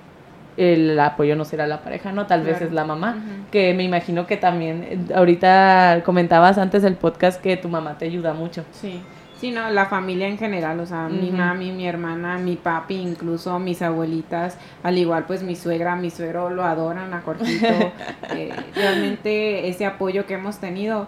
[0.57, 2.25] el apoyo no será la pareja, ¿no?
[2.25, 3.17] Tal vez es la mamá,
[3.51, 8.33] que me imagino que también, ahorita comentabas antes del podcast que tu mamá te ayuda
[8.33, 8.65] mucho.
[8.71, 9.01] Sí,
[9.41, 13.57] sí, no, la familia en general, o sea, mi mami, mi hermana, mi papi, incluso
[13.57, 17.67] mis abuelitas, al igual pues mi suegra, mi suegro lo adoran a Cortito.
[18.33, 21.07] Eh, realmente ese apoyo que hemos tenido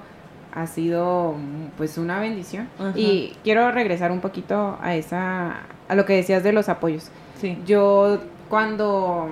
[0.54, 1.36] ha sido
[1.78, 2.68] pues una bendición.
[2.96, 7.10] Y quiero regresar un poquito a esa, a lo que decías de los apoyos.
[7.40, 7.58] Sí.
[7.66, 8.20] Yo
[8.50, 9.30] cuando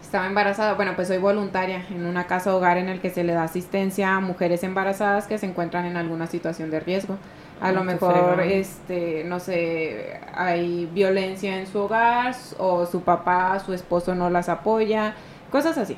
[0.00, 3.34] estaba embarazada, bueno, pues soy voluntaria en una casa hogar en el que se le
[3.34, 7.18] da asistencia a mujeres embarazadas que se encuentran en alguna situación de riesgo.
[7.60, 13.72] A lo mejor, este, no sé, hay violencia en su hogar o su papá, su
[13.72, 15.14] esposo no las apoya,
[15.50, 15.96] cosas así.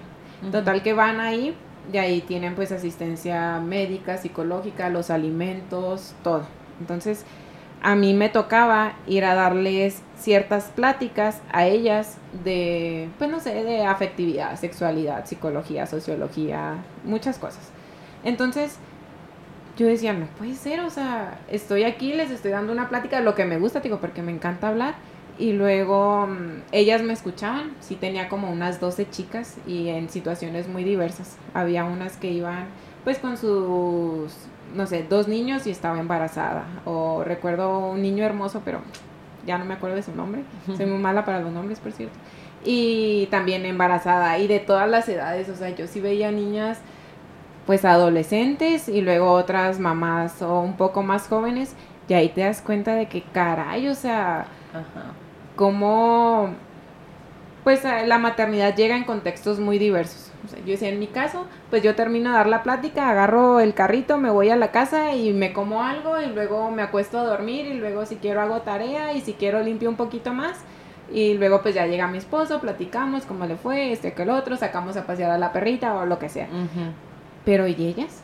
[0.52, 1.56] Total que van ahí
[1.92, 6.42] y ahí tienen pues asistencia médica, psicológica, los alimentos, todo.
[6.80, 7.24] Entonces,
[7.82, 13.64] a mí me tocaba ir a darles ciertas pláticas a ellas de, pues no sé,
[13.64, 17.70] de afectividad, sexualidad, psicología, sociología, muchas cosas.
[18.24, 18.78] Entonces,
[19.78, 23.24] yo decía, no puede ser, o sea, estoy aquí, les estoy dando una plática de
[23.24, 24.96] lo que me gusta, digo, porque me encanta hablar.
[25.38, 30.66] Y luego mm, ellas me escuchaban, sí tenía como unas 12 chicas y en situaciones
[30.66, 31.36] muy diversas.
[31.54, 32.66] Había unas que iban
[33.04, 34.34] pues con sus,
[34.74, 36.64] no sé, dos niños y estaba embarazada.
[36.84, 38.80] O recuerdo un niño hermoso, pero
[39.46, 40.42] ya no me acuerdo de su nombre.
[40.76, 42.18] Soy muy mala para los nombres, por cierto.
[42.64, 46.80] Y también embarazada y de todas las edades, o sea, yo sí veía niñas
[47.68, 51.74] pues adolescentes y luego otras mamás o un poco más jóvenes
[52.08, 55.12] y ahí te das cuenta de que caray, o sea, Ajá.
[55.54, 56.48] cómo
[57.64, 60.32] pues a- la maternidad llega en contextos muy diversos.
[60.46, 63.60] O sea, yo decía, en mi caso, pues yo termino de dar la plática, agarro
[63.60, 67.18] el carrito, me voy a la casa y me como algo y luego me acuesto
[67.18, 70.56] a dormir y luego si quiero hago tarea y si quiero limpio un poquito más
[71.12, 74.56] y luego pues ya llega mi esposo, platicamos cómo le fue, este que el otro,
[74.56, 76.46] sacamos a pasear a la perrita o lo que sea.
[76.46, 77.07] Ujú.
[77.44, 78.22] Pero ¿y ellas?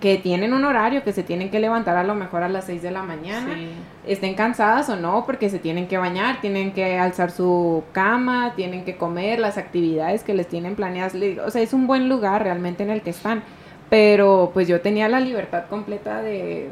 [0.00, 2.82] Que tienen un horario, que se tienen que levantar a lo mejor a las 6
[2.82, 3.68] de la mañana Sí.
[4.06, 8.84] estén cansadas o no, porque se tienen que bañar, tienen que alzar su cama, tienen
[8.84, 11.14] que comer, las actividades que les tienen planeadas.
[11.44, 13.42] O sea, es un buen lugar realmente en el que están.
[13.90, 16.68] Pero pues yo tenía la libertad completa de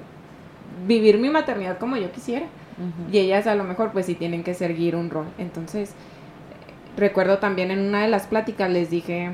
[0.87, 2.47] vivir mi maternidad como yo quisiera.
[3.11, 5.27] Y ellas a lo mejor pues sí tienen que seguir un rol.
[5.39, 5.95] Entonces,
[6.97, 9.31] recuerdo también en una de las pláticas les dije,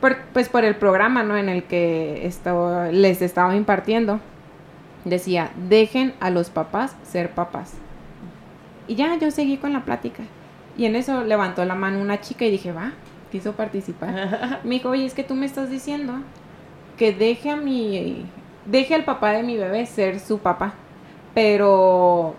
[0.00, 1.36] por- pues por el programa, ¿no?
[1.36, 4.20] En el que estaba- les estaba impartiendo,
[5.04, 7.74] decía, dejen a los papás ser papás.
[8.86, 10.22] Y ya yo seguí con la plática.
[10.76, 12.92] Y en eso levantó la mano una chica y dije, va,
[13.32, 14.60] quiso participar.
[14.64, 16.14] Me dijo, oye, es que tú me estás diciendo
[16.96, 18.24] que deje a mi,
[18.64, 20.74] deje al papá de mi bebé ser su papá,
[21.34, 22.34] pero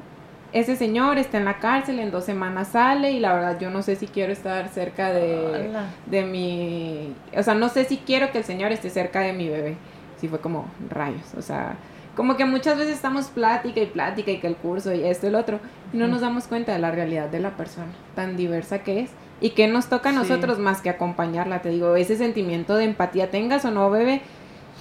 [0.53, 3.81] ese señor está en la cárcel, en dos semanas sale y la verdad yo no
[3.83, 5.69] sé si quiero estar cerca de,
[6.07, 9.47] de mi, o sea, no sé si quiero que el señor esté cerca de mi
[9.49, 9.75] bebé.
[10.19, 11.75] Sí fue como rayos, o sea,
[12.15, 15.29] como que muchas veces estamos plática y plática y que el curso y esto y
[15.29, 15.59] el otro
[15.93, 19.11] y no nos damos cuenta de la realidad de la persona, tan diversa que es
[19.41, 20.17] y que nos toca a Sí.
[20.17, 24.21] nosotros más que acompañarla, te digo, ese sentimiento de empatía tengas o no, bebé,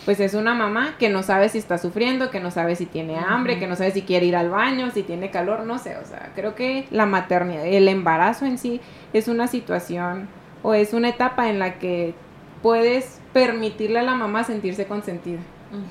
[0.09, 3.18] pues es una mamá que no sabe si está sufriendo, que no sabe si tiene
[3.18, 6.07] hambre, que no sabe si quiere ir al baño, si tiene calor, no sé, o
[6.07, 8.81] sea, creo que la maternidad, el embarazo en sí
[9.12, 10.27] es una situación
[10.62, 12.14] o es una etapa en la que
[12.62, 15.40] puedes permitirle a la mamá sentirse consentida.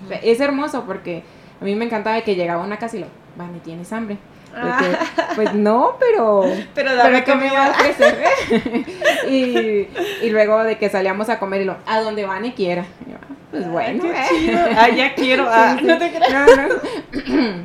[0.03, 1.21] O sea, es hermoso porque
[1.61, 4.17] a mí me encantaba que llegaba a una casa y lo, Vani, ¿tienes hambre?
[4.51, 4.97] Que,
[5.35, 6.41] pues no, pero...
[6.73, 8.17] Pero ¿Pero qué me va a ofrecer?
[9.29, 9.87] y,
[10.25, 12.81] y luego de que salíamos a comer y lo, a donde Vani quiera.
[13.07, 14.25] Y "Ah, pues bueno, Qué eh".
[14.29, 14.59] chido.
[14.77, 15.45] Ah, ya quiero.
[15.47, 15.85] Ah, Sí, sí.
[15.87, 16.47] no te creas.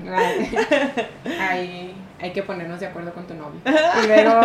[0.05, 0.17] No,
[2.21, 3.61] hay que ponernos de acuerdo con tu novio.
[4.07, 4.41] Luego,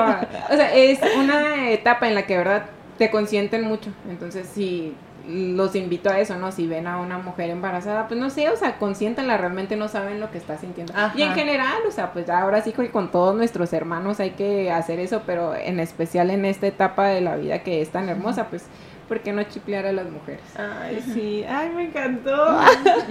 [0.49, 2.65] o sea, es una etapa en la que, verdad,
[2.97, 3.91] te consienten mucho.
[4.09, 4.95] Entonces, si
[5.27, 6.51] los invito a eso, ¿no?
[6.51, 10.19] Si ven a una mujer embarazada, pues no sé, o sea, consiéntanla, realmente no saben
[10.19, 10.93] lo que está sintiendo.
[11.15, 14.71] Y en general, o sea, pues ahora sí que con todos nuestros hermanos hay que
[14.71, 18.47] hacer eso, pero en especial en esta etapa de la vida que es tan hermosa,
[18.47, 18.65] pues
[19.07, 20.41] ¿por qué no chiplear a las mujeres?
[20.57, 22.59] Ay, sí, ay, me encantó.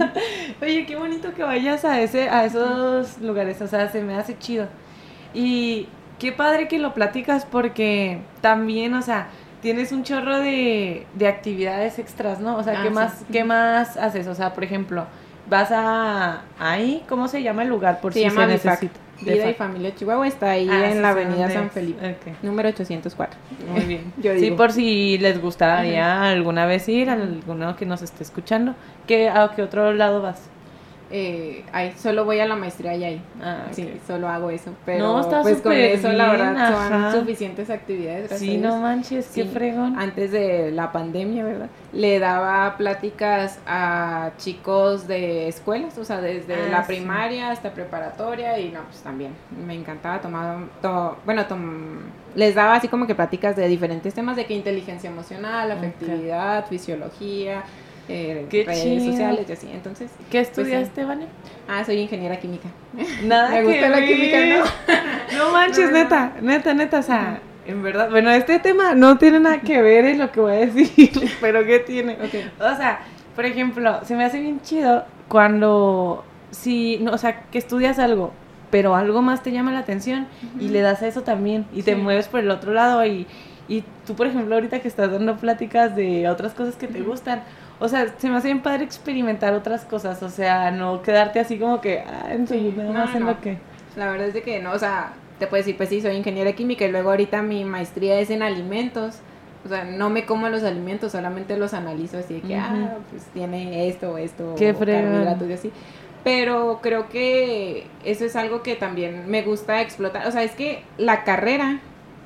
[0.62, 4.38] Oye, qué bonito que vayas a ese a esos lugares, o sea, se me hace
[4.38, 4.68] chido.
[5.34, 9.28] Y qué padre que lo platicas porque también, o sea,
[9.60, 12.56] tienes un chorro de, de actividades extras, ¿no?
[12.56, 14.26] O sea, ¿qué, ah, más, ¿qué más haces?
[14.26, 15.06] O sea, por ejemplo,
[15.48, 18.00] vas a ahí, ¿cómo se llama el lugar?
[18.00, 19.00] Por se si llama se necesita.
[19.20, 23.38] Vida y Familia Chihuahua está ahí ah, en la avenida San Felipe, número 804.
[23.68, 24.12] Muy bien.
[24.38, 28.74] sí, por si les gustaría alguna vez ir, alguno que nos esté escuchando.
[29.06, 30.50] ¿Qué, ¿A qué otro lado vas?
[31.10, 33.22] Eh, ay, solo voy a la maestría y ahí.
[33.40, 34.72] Ah, sí, solo hago eso.
[34.84, 38.38] Pero pues con eso la verdad son suficientes actividades.
[38.38, 39.98] Sí, no manches, qué fregón.
[39.98, 41.68] Antes de la pandemia, ¿verdad?
[41.92, 48.58] Le daba pláticas a chicos de escuelas, o sea, desde ah, la primaria hasta preparatoria
[48.58, 49.32] y no, pues también
[49.66, 50.58] me encantaba tomar,
[51.24, 51.44] bueno,
[52.34, 57.64] les daba así como que pláticas de diferentes temas de que inteligencia emocional, afectividad, fisiología,
[58.08, 59.68] eh, redes sociales y así.
[59.72, 61.26] Entonces, ¿qué pues, estudiaste, Vane?
[61.68, 62.68] Ah, soy ingeniera química.
[63.24, 65.38] Nada Me gusta la química, ¿no?
[65.38, 69.60] no manches, neta, neta, neta, o sea, en verdad, bueno, este tema no tiene nada
[69.60, 72.16] que ver en lo que voy a decir, pero ¿qué tiene?
[72.60, 73.00] O sea,
[73.34, 78.32] por ejemplo, se me hace bien chido cuando, si, no, o sea, que estudias algo,
[78.70, 80.26] pero algo más te llama la atención
[80.60, 83.26] y le das a eso también y te mueves por el otro lado y,
[83.68, 87.42] y tú, por ejemplo, ahorita que estás dando pláticas de otras cosas que te gustan,
[87.78, 91.58] o sea, se me hace bien padre experimentar otras cosas, o sea, no quedarte así
[91.58, 93.58] como que, ah, en sí, nada más en lo que...
[93.96, 96.52] La verdad es de que no, o sea, te puedes decir, pues sí, soy ingeniera
[96.52, 99.20] química y luego ahorita mi maestría es en alimentos.
[99.64, 103.24] O sea, no me como los alimentos, solamente los analizo así de que, ah, pues
[103.34, 105.72] tiene esto, esto, Qué carbohidratos y así.
[106.22, 110.26] Pero creo que eso es algo que también me gusta explotar.
[110.26, 111.80] O sea, es que la carrera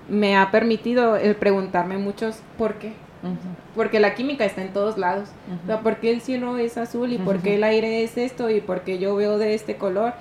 [0.08, 2.92] me ha permitido el preguntarme muchos por qué.
[3.74, 5.28] Porque la química está en todos lados.
[5.62, 7.12] O sea, ¿por qué el cielo es azul?
[7.12, 8.50] ¿Y por qué el aire es esto?
[8.50, 10.14] ¿Y por qué yo veo de este color?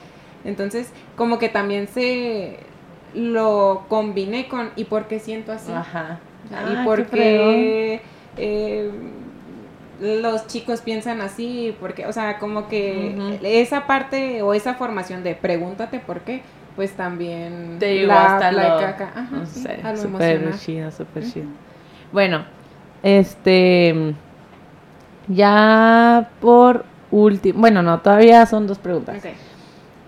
[0.43, 2.57] Entonces, como que también se
[3.13, 5.71] lo combiné con ¿y por qué siento así?
[5.71, 6.19] Ajá.
[6.49, 8.01] ¿Y ah, por qué,
[8.37, 8.91] eh,
[9.99, 11.75] los chicos piensan así?
[11.79, 16.41] Porque, o sea, como que esa parte o esa formación de pregúntate por qué,
[16.75, 19.11] pues también te la, hasta la caca.
[19.15, 21.47] Ajá, no sé, súper chido, súper chido.
[22.11, 22.45] Bueno,
[23.03, 24.13] este,
[25.27, 29.23] ya por último, bueno, no, todavía son dos preguntas.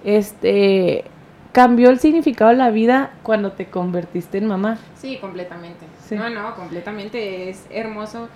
[0.04, 1.06] Este,
[1.52, 4.78] ¿cambió el significado de la vida cuando te convertiste en mamá?
[4.96, 5.86] Sí, completamente.
[6.12, 7.50] No, no, completamente.
[7.50, 8.28] Es hermoso.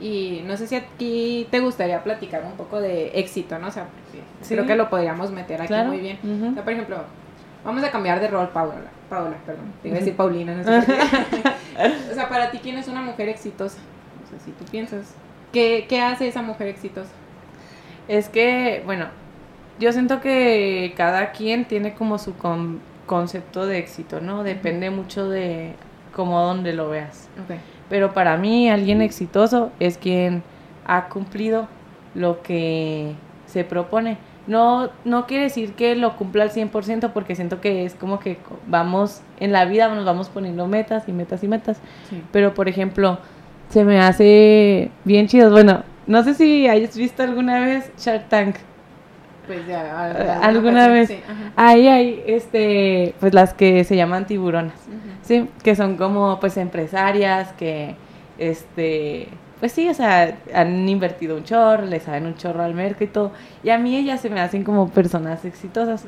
[0.00, 3.68] Y no sé si aquí te gustaría platicar un poco de éxito, ¿no?
[3.68, 3.86] O sea,
[4.46, 6.18] creo que lo podríamos meter aquí muy bien.
[6.56, 6.98] por ejemplo,
[7.64, 8.74] vamos a cambiar de rol, Paula.
[9.08, 9.72] Paula, perdón.
[9.82, 10.70] Te iba a decir Paulina, no sé
[12.10, 13.78] o sea, para ti, ¿quién es una mujer exitosa?
[14.44, 15.14] Si tú piensas,
[15.52, 17.10] ¿qué, hace esa mujer exitosa?
[18.08, 19.06] Es que, bueno,
[19.78, 22.34] yo siento que cada quien tiene como su
[23.06, 24.44] concepto de éxito, ¿no?
[24.44, 25.74] Depende mucho de
[26.14, 27.28] cómo donde lo veas.
[27.88, 30.42] Pero para mí alguien exitoso es quien
[30.86, 31.68] ha cumplido
[32.14, 33.14] lo que
[33.46, 34.18] se propone.
[34.46, 38.38] No, no quiere decir que lo cumpla al 100% porque siento que es como que
[38.66, 41.80] vamos en la vida, nos vamos poniendo metas y metas y metas.
[42.30, 43.18] Pero por ejemplo,
[43.74, 45.50] se me hace bien chido.
[45.50, 48.54] Bueno, no sé si hayas visto alguna vez Shark Tank.
[49.48, 51.12] Pues ya, alguna vez.
[51.56, 54.78] Ahí hay, este, pues las que se llaman tiburonas,
[55.22, 55.48] ¿sí?
[55.64, 57.96] Que son como, pues, empresarias que,
[58.38, 59.26] este,
[59.58, 63.08] pues sí, o sea, han invertido un chorro, le saben un chorro al mercado y
[63.08, 63.32] todo.
[63.64, 66.04] Y a mí ellas se me hacen como personas exitosas.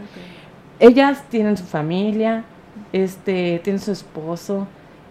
[0.79, 2.45] Ellas tienen su familia,
[2.93, 4.69] este, tienen su esposo,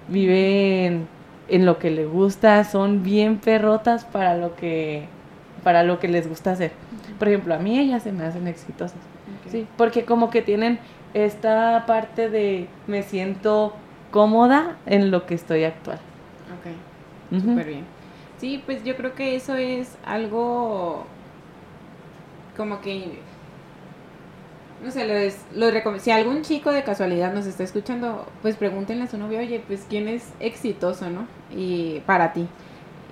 [0.07, 1.13] viven
[1.47, 5.08] en lo que les gusta, son bien perrotas para lo que
[5.63, 6.71] para lo que les gusta hacer.
[7.17, 8.99] Por ejemplo, a mí ellas se me hacen exitosas.
[9.49, 10.79] Sí, porque como que tienen
[11.13, 13.73] esta parte de me siento
[14.12, 15.99] cómoda en lo que estoy actual.
[16.60, 17.86] Ok, súper bien.
[18.38, 21.05] Sí, pues yo creo que eso es algo
[22.55, 23.19] como que
[24.83, 25.37] no sé, les,
[26.00, 29.85] si algún chico de casualidad nos está escuchando, pues pregúntenle a su novio, oye, pues
[29.89, 31.27] quién es exitoso, ¿no?
[31.50, 32.47] Y para ti.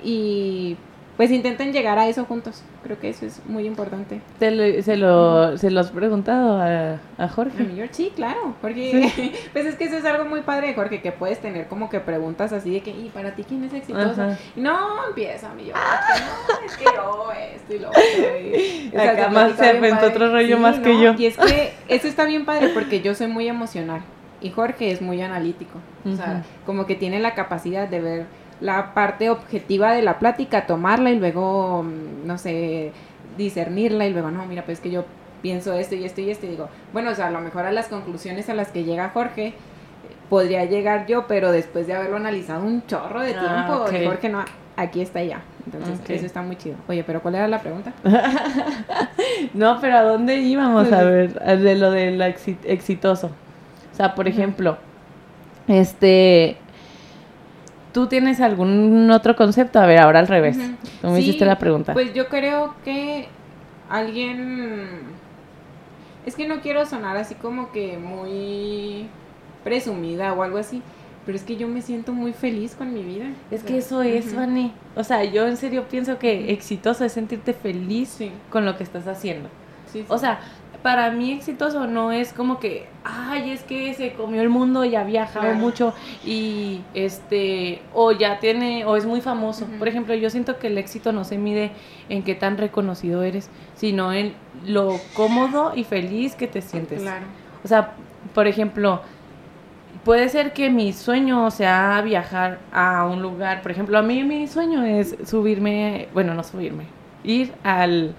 [0.04, 0.78] Y
[1.18, 2.64] pues intenten llegar a eso juntos.
[2.84, 4.20] Creo que eso es muy importante.
[4.40, 7.64] ¿Te lo- se, lo, ¿Se lo has preguntado a, a Jorge?
[7.64, 11.12] A sí, claro, porque pues es que eso es algo muy padre de Jorge, que
[11.12, 14.22] puedes tener como que preguntas así de que, ¿y para ti quién es exitoso?
[14.24, 14.38] Ajá.
[14.56, 18.02] No, empieza mí, yo, es que no, es que yo, esto y lo otro.
[18.92, 21.02] sea, se más se aventó otro rollo Sí, más que ¿no?
[21.04, 21.14] yo.
[21.18, 24.02] Y es que eso está bien padre porque yo soy muy emocional
[24.42, 25.80] y Jorge es muy analítico.
[26.12, 28.26] O sea, como que tiene la capacidad de ver
[28.64, 32.92] la parte objetiva de la plática, tomarla y luego, mm, no sé,
[33.38, 35.04] discernirla y luego, no, mira, pues es que yo
[35.42, 37.72] pienso esto y esto y esto y digo, bueno, o sea, a lo mejor a
[37.72, 39.54] las conclusiones a las que llega Jorge
[40.30, 44.06] podría llegar yo, pero después de haberlo analizado un chorro de Ah, tiempo, ok.
[44.06, 44.46] Jorge no,
[44.78, 45.42] aquí está ya.
[45.66, 46.76] Entonces, eso está muy chido.
[46.88, 47.92] Oye, pero ¿cuál era la pregunta?
[49.54, 51.34] No, pero ¿a dónde íbamos a ver?
[51.60, 53.28] De lo del exi- exitoso.
[53.92, 54.78] O sea, por ejemplo,
[55.68, 56.58] este...
[57.94, 59.80] ¿Tú tienes algún otro concepto?
[59.80, 60.58] A ver, ahora al revés.
[61.02, 61.94] Tú me Sí, hiciste la pregunta.
[61.94, 63.28] Pues yo creo que
[63.90, 65.02] alguien...
[66.26, 69.08] Es que no quiero sonar así como que muy
[69.64, 70.82] presumida o algo así,
[71.26, 73.26] pero es que yo me siento muy feliz con mi vida.
[73.52, 74.34] es O que eso es.
[74.36, 74.72] Vane.
[74.96, 78.84] O sea, yo en serio pienso que exitoso es sentirte feliz Sí, con lo que
[78.84, 79.50] estás haciendo.
[79.92, 80.06] sí, sí.
[80.08, 80.40] O sea,
[80.84, 84.96] para mí exitoso no es como que, ay, es que se comió el mundo y
[84.96, 85.58] ha viajado Claro.
[85.60, 85.94] mucho
[86.26, 89.66] y este, o ya tiene, o es muy famoso.
[89.80, 91.72] Por ejemplo, yo siento que el éxito no se mide
[92.10, 94.34] en qué tan reconocido eres, sino en
[94.66, 97.02] lo cómodo y feliz que te sientes.
[97.02, 97.26] Claro.
[97.64, 97.94] O sea,
[98.34, 99.02] por ejemplo,
[100.04, 103.62] puede ser que mi sueño sea viajar a un lugar.
[103.62, 106.86] Por ejemplo, a mí mi sueño es subirme, bueno, no subirme,
[107.24, 108.14] ir al,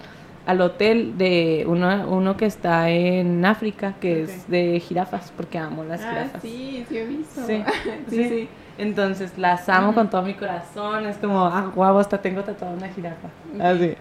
[0.46, 4.28] al hotel de uno, uno que está en África, que Ok.
[4.28, 6.42] es de jirafas, porque amo las Ah, jirafas.
[6.42, 7.46] sí, sí he visto.
[7.46, 7.62] Sí,
[8.08, 8.48] sí, sí.
[8.76, 9.94] Entonces las amo Ujú.
[9.96, 11.06] con todo mi corazón.
[11.06, 13.28] Es como, ah, guau, hasta tengo tatuada una jirafa.
[13.60, 13.94] Así.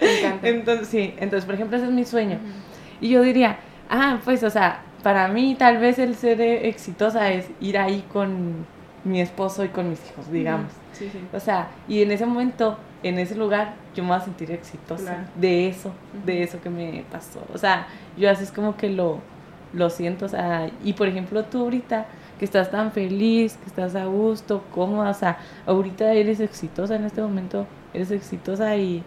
[0.00, 0.48] Me encanta.
[0.48, 2.36] Entonces, sí, entonces, por ejemplo, ese es mi sueño.
[2.36, 3.06] Ujú.
[3.06, 3.56] Y yo diría,
[3.90, 8.66] ah, pues, o sea, para mí tal vez el ser exitosa es ir ahí con
[9.04, 10.70] mi esposo y con mis hijos, digamos.
[10.92, 11.18] Sí, sí.
[11.32, 15.02] O sea, y en ese momento, en ese lugar, yo me voy a sentir exitosa
[15.04, 15.22] Claro.
[15.36, 15.92] de eso,
[16.24, 17.42] de eso que me pasó.
[17.52, 17.86] O sea,
[18.16, 19.18] yo así es como que lo,
[19.72, 20.26] lo siento.
[20.26, 22.06] O sea, y por ejemplo, tú ahorita
[22.38, 27.04] que estás tan feliz, que estás a gusto, cómoda, o sea, ahorita eres exitosa en
[27.04, 29.02] este momento, eres exitosa y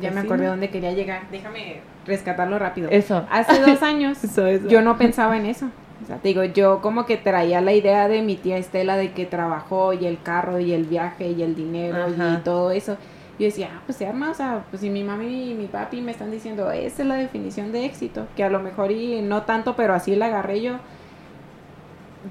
[0.00, 1.22] Ya Pues me acordé dónde quería llegar.
[1.30, 2.88] Déjame rescatarlo rápido.
[2.90, 3.26] eso.
[3.30, 4.68] Hace dos años Eso, eso.
[4.68, 5.66] yo no pensaba en eso.
[6.02, 9.12] O sea, te digo, yo como que traía la idea de mi tía Estela de
[9.12, 12.38] que trabajó y el carro y el viaje y el dinero Ajá.
[12.38, 12.96] y todo eso.
[13.38, 16.00] Yo decía, ah, pues se arma, o sea, pues si mi mami y mi papi
[16.02, 19.42] me están diciendo, esa es la definición de éxito, que a lo mejor y no
[19.42, 20.74] tanto, pero así la agarré yo.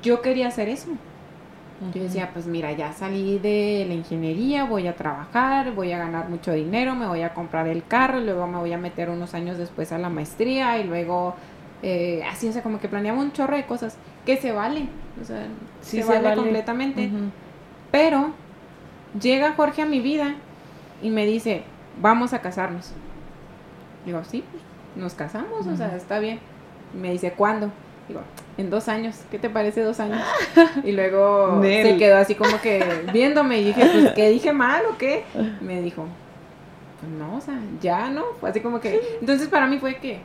[0.03, 0.89] Yo quería hacer eso.
[1.93, 6.27] Yo decía, pues mira, ya salí de la ingeniería, voy a trabajar, voy a ganar
[6.29, 9.33] mucho dinero, me voy a comprar el carro y luego me voy a meter unos
[9.33, 11.35] años después a la maestría y luego
[11.83, 14.87] eh, así, o sea, como que planeaba un chorro de cosas que se vale,
[15.21, 15.47] o sea,
[15.81, 16.35] Sí, se, se vale, vale.
[16.41, 17.09] completamente.
[17.91, 18.31] Pero
[19.19, 20.35] llega Jorge a mi vida
[21.01, 21.63] y me dice,
[22.01, 22.91] vamos a casarnos.
[24.05, 24.43] Digo, sí,
[24.95, 26.39] nos casamos, o sea, está bien.
[26.93, 27.71] Y me dice, ¿cuándo?
[28.07, 28.21] Digo,
[28.57, 29.21] en dos años.
[29.31, 30.21] ¿Qué te parece dos años?
[30.83, 31.85] Y luego Nel.
[31.87, 35.23] se quedó así como que viéndome y dije, pues, ¿qué dije mal o qué?
[35.61, 36.05] Me dijo,
[36.99, 38.23] pues no, o sea, ya no.
[38.39, 38.99] Fue así como que.
[39.21, 40.19] Entonces para mí fue que,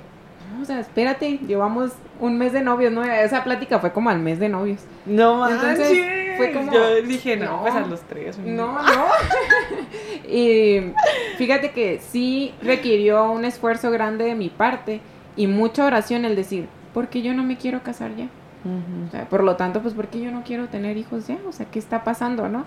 [0.55, 3.03] no, o sea, espérate, llevamos un mes de novios, ¿no?
[3.05, 4.81] Esa plática fue como al mes de novios.
[5.07, 5.63] No manches.
[5.63, 7.63] Entonces, fue como- Yo dije, no, no.
[7.63, 8.39] pues a los tres.
[8.39, 8.81] No, no.
[10.29, 10.93] y
[11.37, 15.01] fíjate que sí requirió un esfuerzo grande de mi parte
[15.37, 18.29] y mucha oración el decir, ¿por qué yo no me quiero casar ya?
[19.07, 21.37] O sea, por lo tanto, pues, ¿por qué yo no quiero tener hijos ya?
[21.47, 22.65] O sea, ¿qué está pasando, no?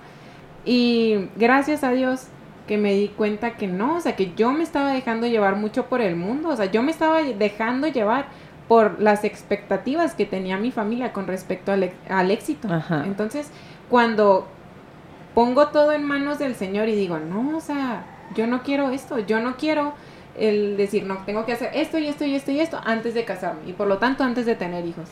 [0.64, 2.28] Y gracias a Dios
[2.68, 5.86] que me di cuenta que no, o sea, que yo me estaba dejando llevar mucho
[5.88, 8.28] por el mundo, o sea, yo me estaba dejando llevar
[8.68, 12.68] por las expectativas que tenía mi familia con respecto al, ex- al éxito.
[12.72, 13.04] Ajá.
[13.06, 13.50] Entonces,
[13.90, 14.48] cuando
[15.34, 18.04] pongo todo en manos del Señor y digo, no, o sea,
[18.36, 19.94] yo no quiero esto, yo no quiero
[20.38, 23.24] el decir, no, tengo que hacer esto y esto y esto y esto antes de
[23.26, 25.10] casarme y por lo tanto antes de tener hijos.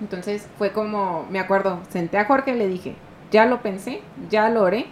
[0.00, 2.94] Entonces fue como, me acuerdo, senté a Jorge y le dije,
[3.30, 4.00] ya lo pensé,
[4.30, 4.86] ya lo oré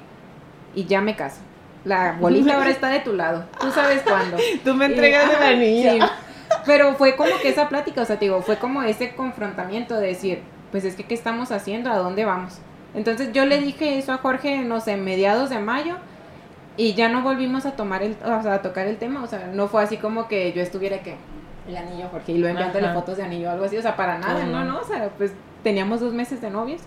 [0.75, 1.41] y ya me caso.
[1.85, 4.37] La bolita ahora está de tu lado, tú sabes cuándo.
[4.65, 5.93] Tú me Y- entregas de ajá, vainilla.
[5.93, 6.01] sí.
[6.67, 10.09] Pero fue como que esa plática, o sea, te digo, fue como ese confrontamiento de
[10.09, 11.91] decir, pues es que, ¿qué estamos haciendo?
[11.91, 12.59] ¿A dónde vamos?
[12.95, 15.97] Entonces yo le dije eso a Jorge, no sé, mediados de mayo,
[16.77, 19.51] y ya no volvimos a tomar el, o sea, a tocar el tema, o sea,
[19.53, 21.17] no fue así como que yo estuviera que
[21.69, 22.95] el anillo, Jorge, y luego enviándole Ajá.
[22.95, 24.73] fotos de anillo o algo así, o sea, para nada, No, no, no.
[24.73, 26.83] no, o sea, pues teníamos dos meses de novios,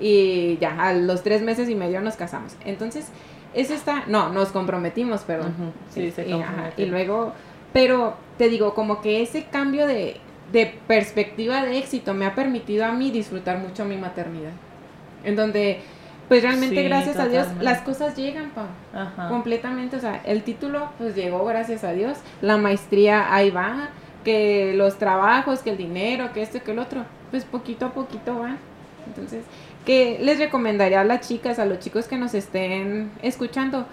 [0.00, 2.56] y ya, a los tres meses y medio nos casamos.
[2.64, 3.06] Entonces,
[3.54, 5.72] es esta, no, nos comprometimos, perdón.
[5.90, 6.42] Sí, se y,
[6.76, 7.32] y luego,
[7.72, 10.16] pero te digo, como que ese cambio de,
[10.52, 14.52] de perspectiva de éxito me ha permitido a mí disfrutar mucho mi maternidad.
[15.24, 15.80] En donde
[16.28, 18.66] pues realmente gracias a Dios las cosas llegan, Pau.
[19.28, 23.90] Completamente, o sea, el título pues llegó gracias a Dios, la maestría ahí va,
[24.24, 28.38] que los trabajos, que el dinero, que esto, que el otro, pues poquito a poquito
[28.38, 28.58] van.
[29.06, 29.44] Entonces,
[29.84, 33.86] ¿qué les recomendaría a las chicas, a los chicos que nos estén escuchando?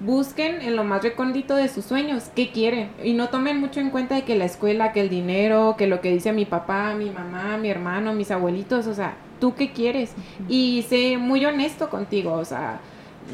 [0.00, 3.90] busquen en lo más recóndito de sus sueños qué quieren y no tomen mucho en
[3.90, 7.10] cuenta de que la escuela, que el dinero, que lo que dice mi papá, mi
[7.10, 10.12] mamá, mi hermano, mis abuelitos, o sea, tú qué quieres
[10.48, 12.80] y sé muy honesto contigo, o sea,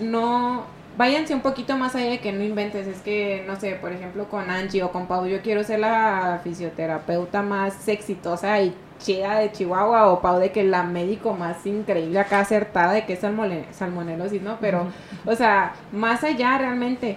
[0.01, 0.65] no
[0.97, 4.29] váyanse un poquito más allá de que no inventes, es que no sé, por ejemplo,
[4.29, 9.53] con Angie o con Pau, yo quiero ser la fisioterapeuta más exitosa y chida de
[9.53, 14.41] Chihuahua o Pau de que la médico más increíble acá acertada de que es salmonelosis,
[14.41, 14.57] ¿no?
[14.61, 14.87] Pero,
[15.27, 17.17] o sea, más allá realmente,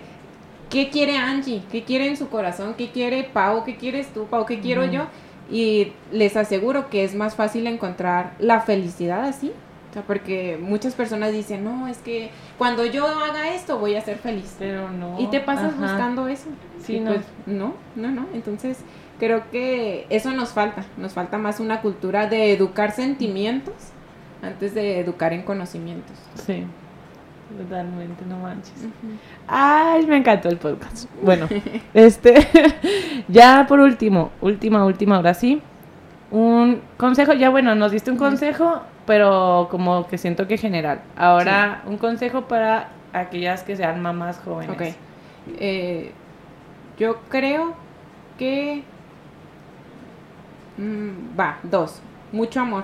[0.69, 1.63] ¿qué quiere Angie?
[1.71, 2.73] ¿Qué quiere en su corazón?
[2.77, 3.63] ¿Qué quiere Pau?
[3.63, 4.45] ¿Qué quieres tú, Pau?
[4.45, 5.05] ¿Qué quiero yo?
[5.49, 9.51] Y les aseguro que es más fácil encontrar la felicidad así.
[9.91, 14.01] O sea, porque muchas personas dicen, no, es que cuando yo haga esto voy a
[14.01, 14.55] ser feliz.
[14.59, 15.21] Pero no.
[15.21, 16.49] Y te pasas buscando eso.
[16.83, 17.13] Sí, no.
[17.13, 18.27] Pues, no, no, no.
[18.33, 18.79] Entonces,
[19.19, 20.85] creo que eso nos falta.
[20.97, 23.73] Nos falta más una cultura de educar sentimientos
[24.41, 26.15] antes de educar en conocimientos.
[26.45, 26.65] Sí,
[27.57, 28.87] totalmente, no manches.
[29.47, 31.09] Ay, me encantó el podcast.
[31.21, 31.47] Bueno,
[31.93, 32.47] este,
[33.27, 35.61] ya por último, última, última, ahora sí.
[36.31, 41.01] Un consejo, ya bueno, nos diste un consejo, pero como que siento que general.
[41.15, 44.75] Ahora, un consejo para aquellas que sean mamás jóvenes.
[44.75, 44.95] Ok.
[45.59, 46.11] Eh,
[46.97, 47.75] yo creo
[48.37, 48.83] que
[50.77, 52.01] Mm, va, dos.
[52.31, 52.83] Mucho amor.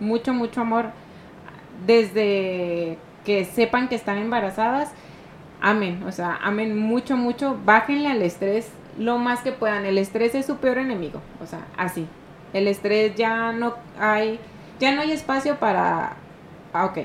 [0.00, 0.86] Mucho, mucho amor.
[1.86, 4.92] Desde que sepan que están embarazadas,
[5.60, 6.02] amen.
[6.04, 7.58] O sea, amen mucho, mucho.
[7.64, 9.84] Bájenle al estrés lo más que puedan.
[9.84, 11.20] El estrés es su peor enemigo.
[11.42, 12.06] O sea, así.
[12.52, 14.40] El estrés ya no hay,
[14.80, 16.16] ya no hay espacio para...
[16.72, 16.98] Ah, ok,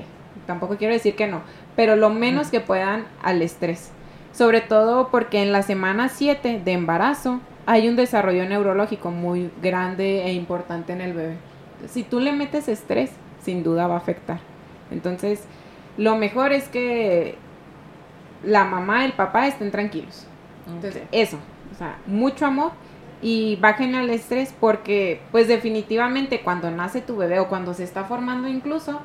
[0.46, 1.42] tampoco quiero decir que no,
[1.76, 3.90] pero lo menos que puedan al estrés.
[4.32, 10.24] Sobre todo porque en la semana 7 de embarazo hay un desarrollo neurológico muy grande
[10.24, 11.36] e importante en el bebé.
[11.86, 13.10] Si tú le metes estrés,
[13.42, 14.40] sin duda va a afectar.
[14.90, 15.44] Entonces,
[15.96, 17.36] lo mejor es que
[18.42, 20.26] la mamá y el papá estén tranquilos.
[20.66, 21.38] Entonces, eso,
[21.72, 22.72] o sea, mucho amor
[23.22, 28.04] y bajen al estrés porque, pues definitivamente cuando nace tu bebé o cuando se está
[28.04, 29.00] formando incluso,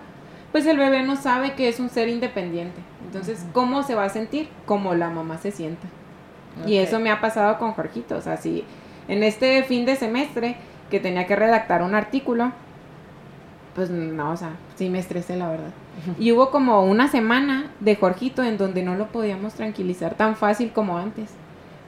[0.51, 2.82] pues el bebé no sabe que es un ser independiente.
[3.05, 4.49] Entonces, ¿cómo se va a sentir?
[4.66, 5.88] Como la mamá se sienta.
[6.66, 8.16] Y eso me ha pasado con Jorgito.
[8.16, 8.64] O sea, si
[9.07, 10.55] en este fin de semestre
[10.89, 12.51] que tenía que redactar un artículo,
[13.76, 15.72] pues no, o sea, sí me estresé, la verdad.
[16.18, 20.72] Y hubo como una semana de Jorgito en donde no lo podíamos tranquilizar tan fácil
[20.72, 21.32] como antes.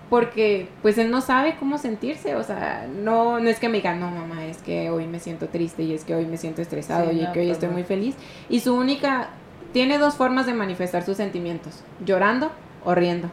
[0.09, 3.95] Porque pues él no sabe cómo sentirse, o sea, no, no es que me diga,
[3.95, 7.13] no mamá, es que hoy me siento triste y es que hoy me siento estresado
[7.13, 8.15] y que hoy estoy muy feliz.
[8.49, 9.29] Y su única,
[9.71, 12.51] tiene dos formas de manifestar sus sentimientos, llorando
[12.83, 13.29] o riendo.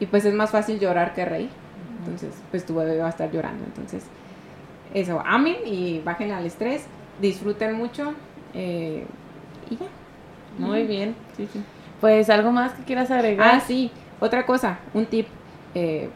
[0.00, 1.50] Y pues es más fácil llorar que reír.
[2.00, 3.64] Entonces, pues tu bebé va a estar llorando.
[3.64, 4.04] Entonces,
[4.94, 6.86] eso, amen y bajen al estrés,
[7.20, 8.14] disfruten mucho
[8.54, 9.04] eh,
[9.70, 9.86] y ya.
[10.58, 11.14] Muy bien.
[11.36, 11.62] Sí, sí.
[12.00, 13.56] Pues algo más que quieras agregar.
[13.56, 15.26] Ah, sí, otra cosa, un tip.
[15.74, 16.08] Eh,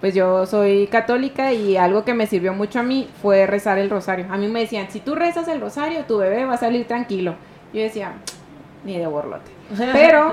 [0.00, 3.90] pues yo soy católica y algo que me sirvió mucho a mí fue rezar el
[3.90, 4.26] rosario.
[4.30, 7.34] A mí me decían, si tú rezas el rosario, tu bebé va a salir tranquilo.
[7.74, 8.12] Yo decía,
[8.84, 9.50] ni de borlote.
[9.92, 10.32] Pero,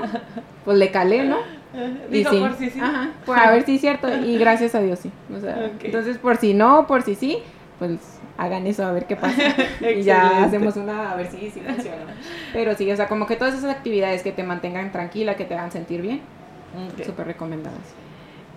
[0.64, 1.36] pues le calé, ¿no?
[2.10, 2.80] Digo, por si sí.
[2.80, 4.08] Ajá, pues a ver si es cierto.
[4.24, 5.10] Y gracias a Dios sí.
[5.82, 7.38] Entonces, por si no, por si sí,
[7.78, 9.42] pues hagan eso a ver qué pasa.
[9.96, 12.14] y ya hacemos una, a ver si sí funciona.
[12.52, 15.54] Pero sí, o sea, como que todas esas actividades que te mantengan tranquila, que te
[15.54, 16.20] hagan sentir bien,
[17.04, 17.94] súper recomendadas.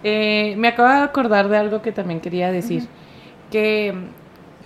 [0.03, 2.87] Eh, me acabo de acordar de algo que también quería decir.
[3.49, 3.93] Que,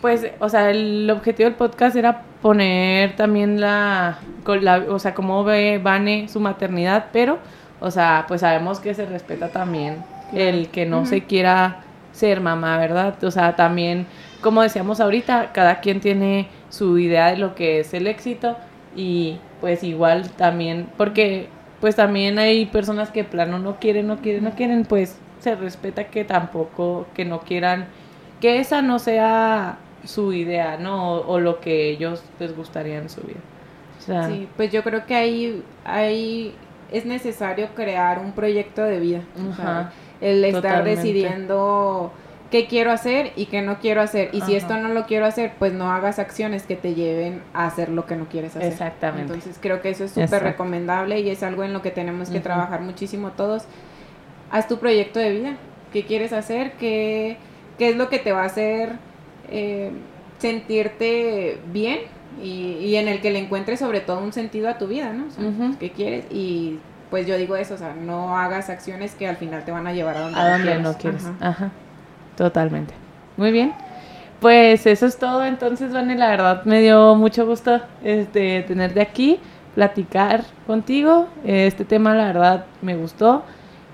[0.01, 4.19] pues, o sea, el objetivo del podcast era poner también la,
[4.61, 7.39] la o sea, cómo ve Vane su maternidad, pero
[7.85, 11.83] o sea, pues sabemos que se respeta también el que no se quiera
[12.13, 13.23] ser mamá, ¿verdad?
[13.23, 14.07] O sea, también,
[14.41, 18.57] como decíamos ahorita, cada quien tiene su idea de lo que es el éxito
[18.95, 21.47] y pues igual también, porque
[21.79, 26.05] pues también hay personas que plano no quieren, no quieren, no quieren, pues se respeta
[26.05, 27.85] que tampoco, que no quieran,
[28.41, 31.17] que esa no sea su idea, ¿no?
[31.17, 34.25] O, lo que ellos les gustaría en su vida.
[34.27, 36.55] sí, pues yo creo que hay, hay
[36.91, 39.21] es necesario crear un proyecto de vida.
[40.21, 42.11] el estar decidiendo
[42.51, 44.29] qué quiero hacer y qué no quiero hacer.
[44.31, 47.65] Y si esto no lo quiero hacer, pues no hagas acciones que te lleven a
[47.65, 48.71] hacer lo que no quieres hacer.
[48.71, 49.33] Exactamente.
[49.33, 52.39] Entonces creo que eso es súper recomendable y es algo en lo que tenemos que
[52.39, 53.65] trabajar muchísimo todos.
[54.51, 55.57] Haz tu proyecto de vida.
[55.91, 56.73] ¿Qué quieres hacer?
[56.73, 57.37] ¿Qué,
[57.77, 58.93] qué es lo que te va a hacer
[59.49, 59.91] eh,
[60.37, 61.99] sentirte bien?
[62.41, 65.25] Y, en el que le encuentres sobre todo un sentido a tu vida, ¿no?
[65.79, 66.25] ¿Qué quieres?
[66.31, 66.79] Y
[67.09, 69.93] pues yo digo eso, o sea, no hagas acciones que al final te van a
[69.93, 71.25] llevar a donde, a donde no quieres.
[71.39, 71.71] Ajá.
[72.35, 72.93] Totalmente.
[73.37, 73.73] Muy bien.
[74.39, 75.45] Pues eso es todo.
[75.45, 79.39] Entonces, Vane, la verdad me dio mucho gusto este, tenerte aquí,
[79.75, 81.27] platicar contigo.
[81.45, 83.43] Este tema, la verdad, me gustó.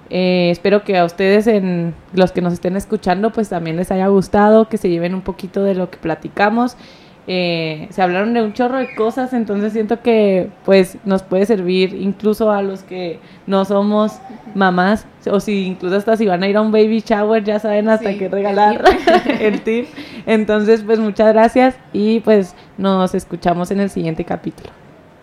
[0.10, 4.08] Eh, espero que a ustedes, en los que nos estén escuchando, pues también les haya
[4.08, 6.76] gustado, que se lleven un poquito de lo que platicamos
[7.28, 11.94] eh, se hablaron de un chorro de cosas, entonces siento que pues nos puede servir
[11.94, 14.20] incluso a los que no somos
[14.56, 17.90] mamás, o si incluso hasta si van a ir a un baby shower ya saben
[17.90, 18.84] hasta qué regalar
[19.40, 19.86] el tip.
[20.26, 24.72] Entonces pues muchas gracias y pues nos escuchamos en el siguiente capítulo.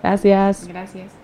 [0.03, 0.69] Gracias.
[0.69, 1.18] Gracias.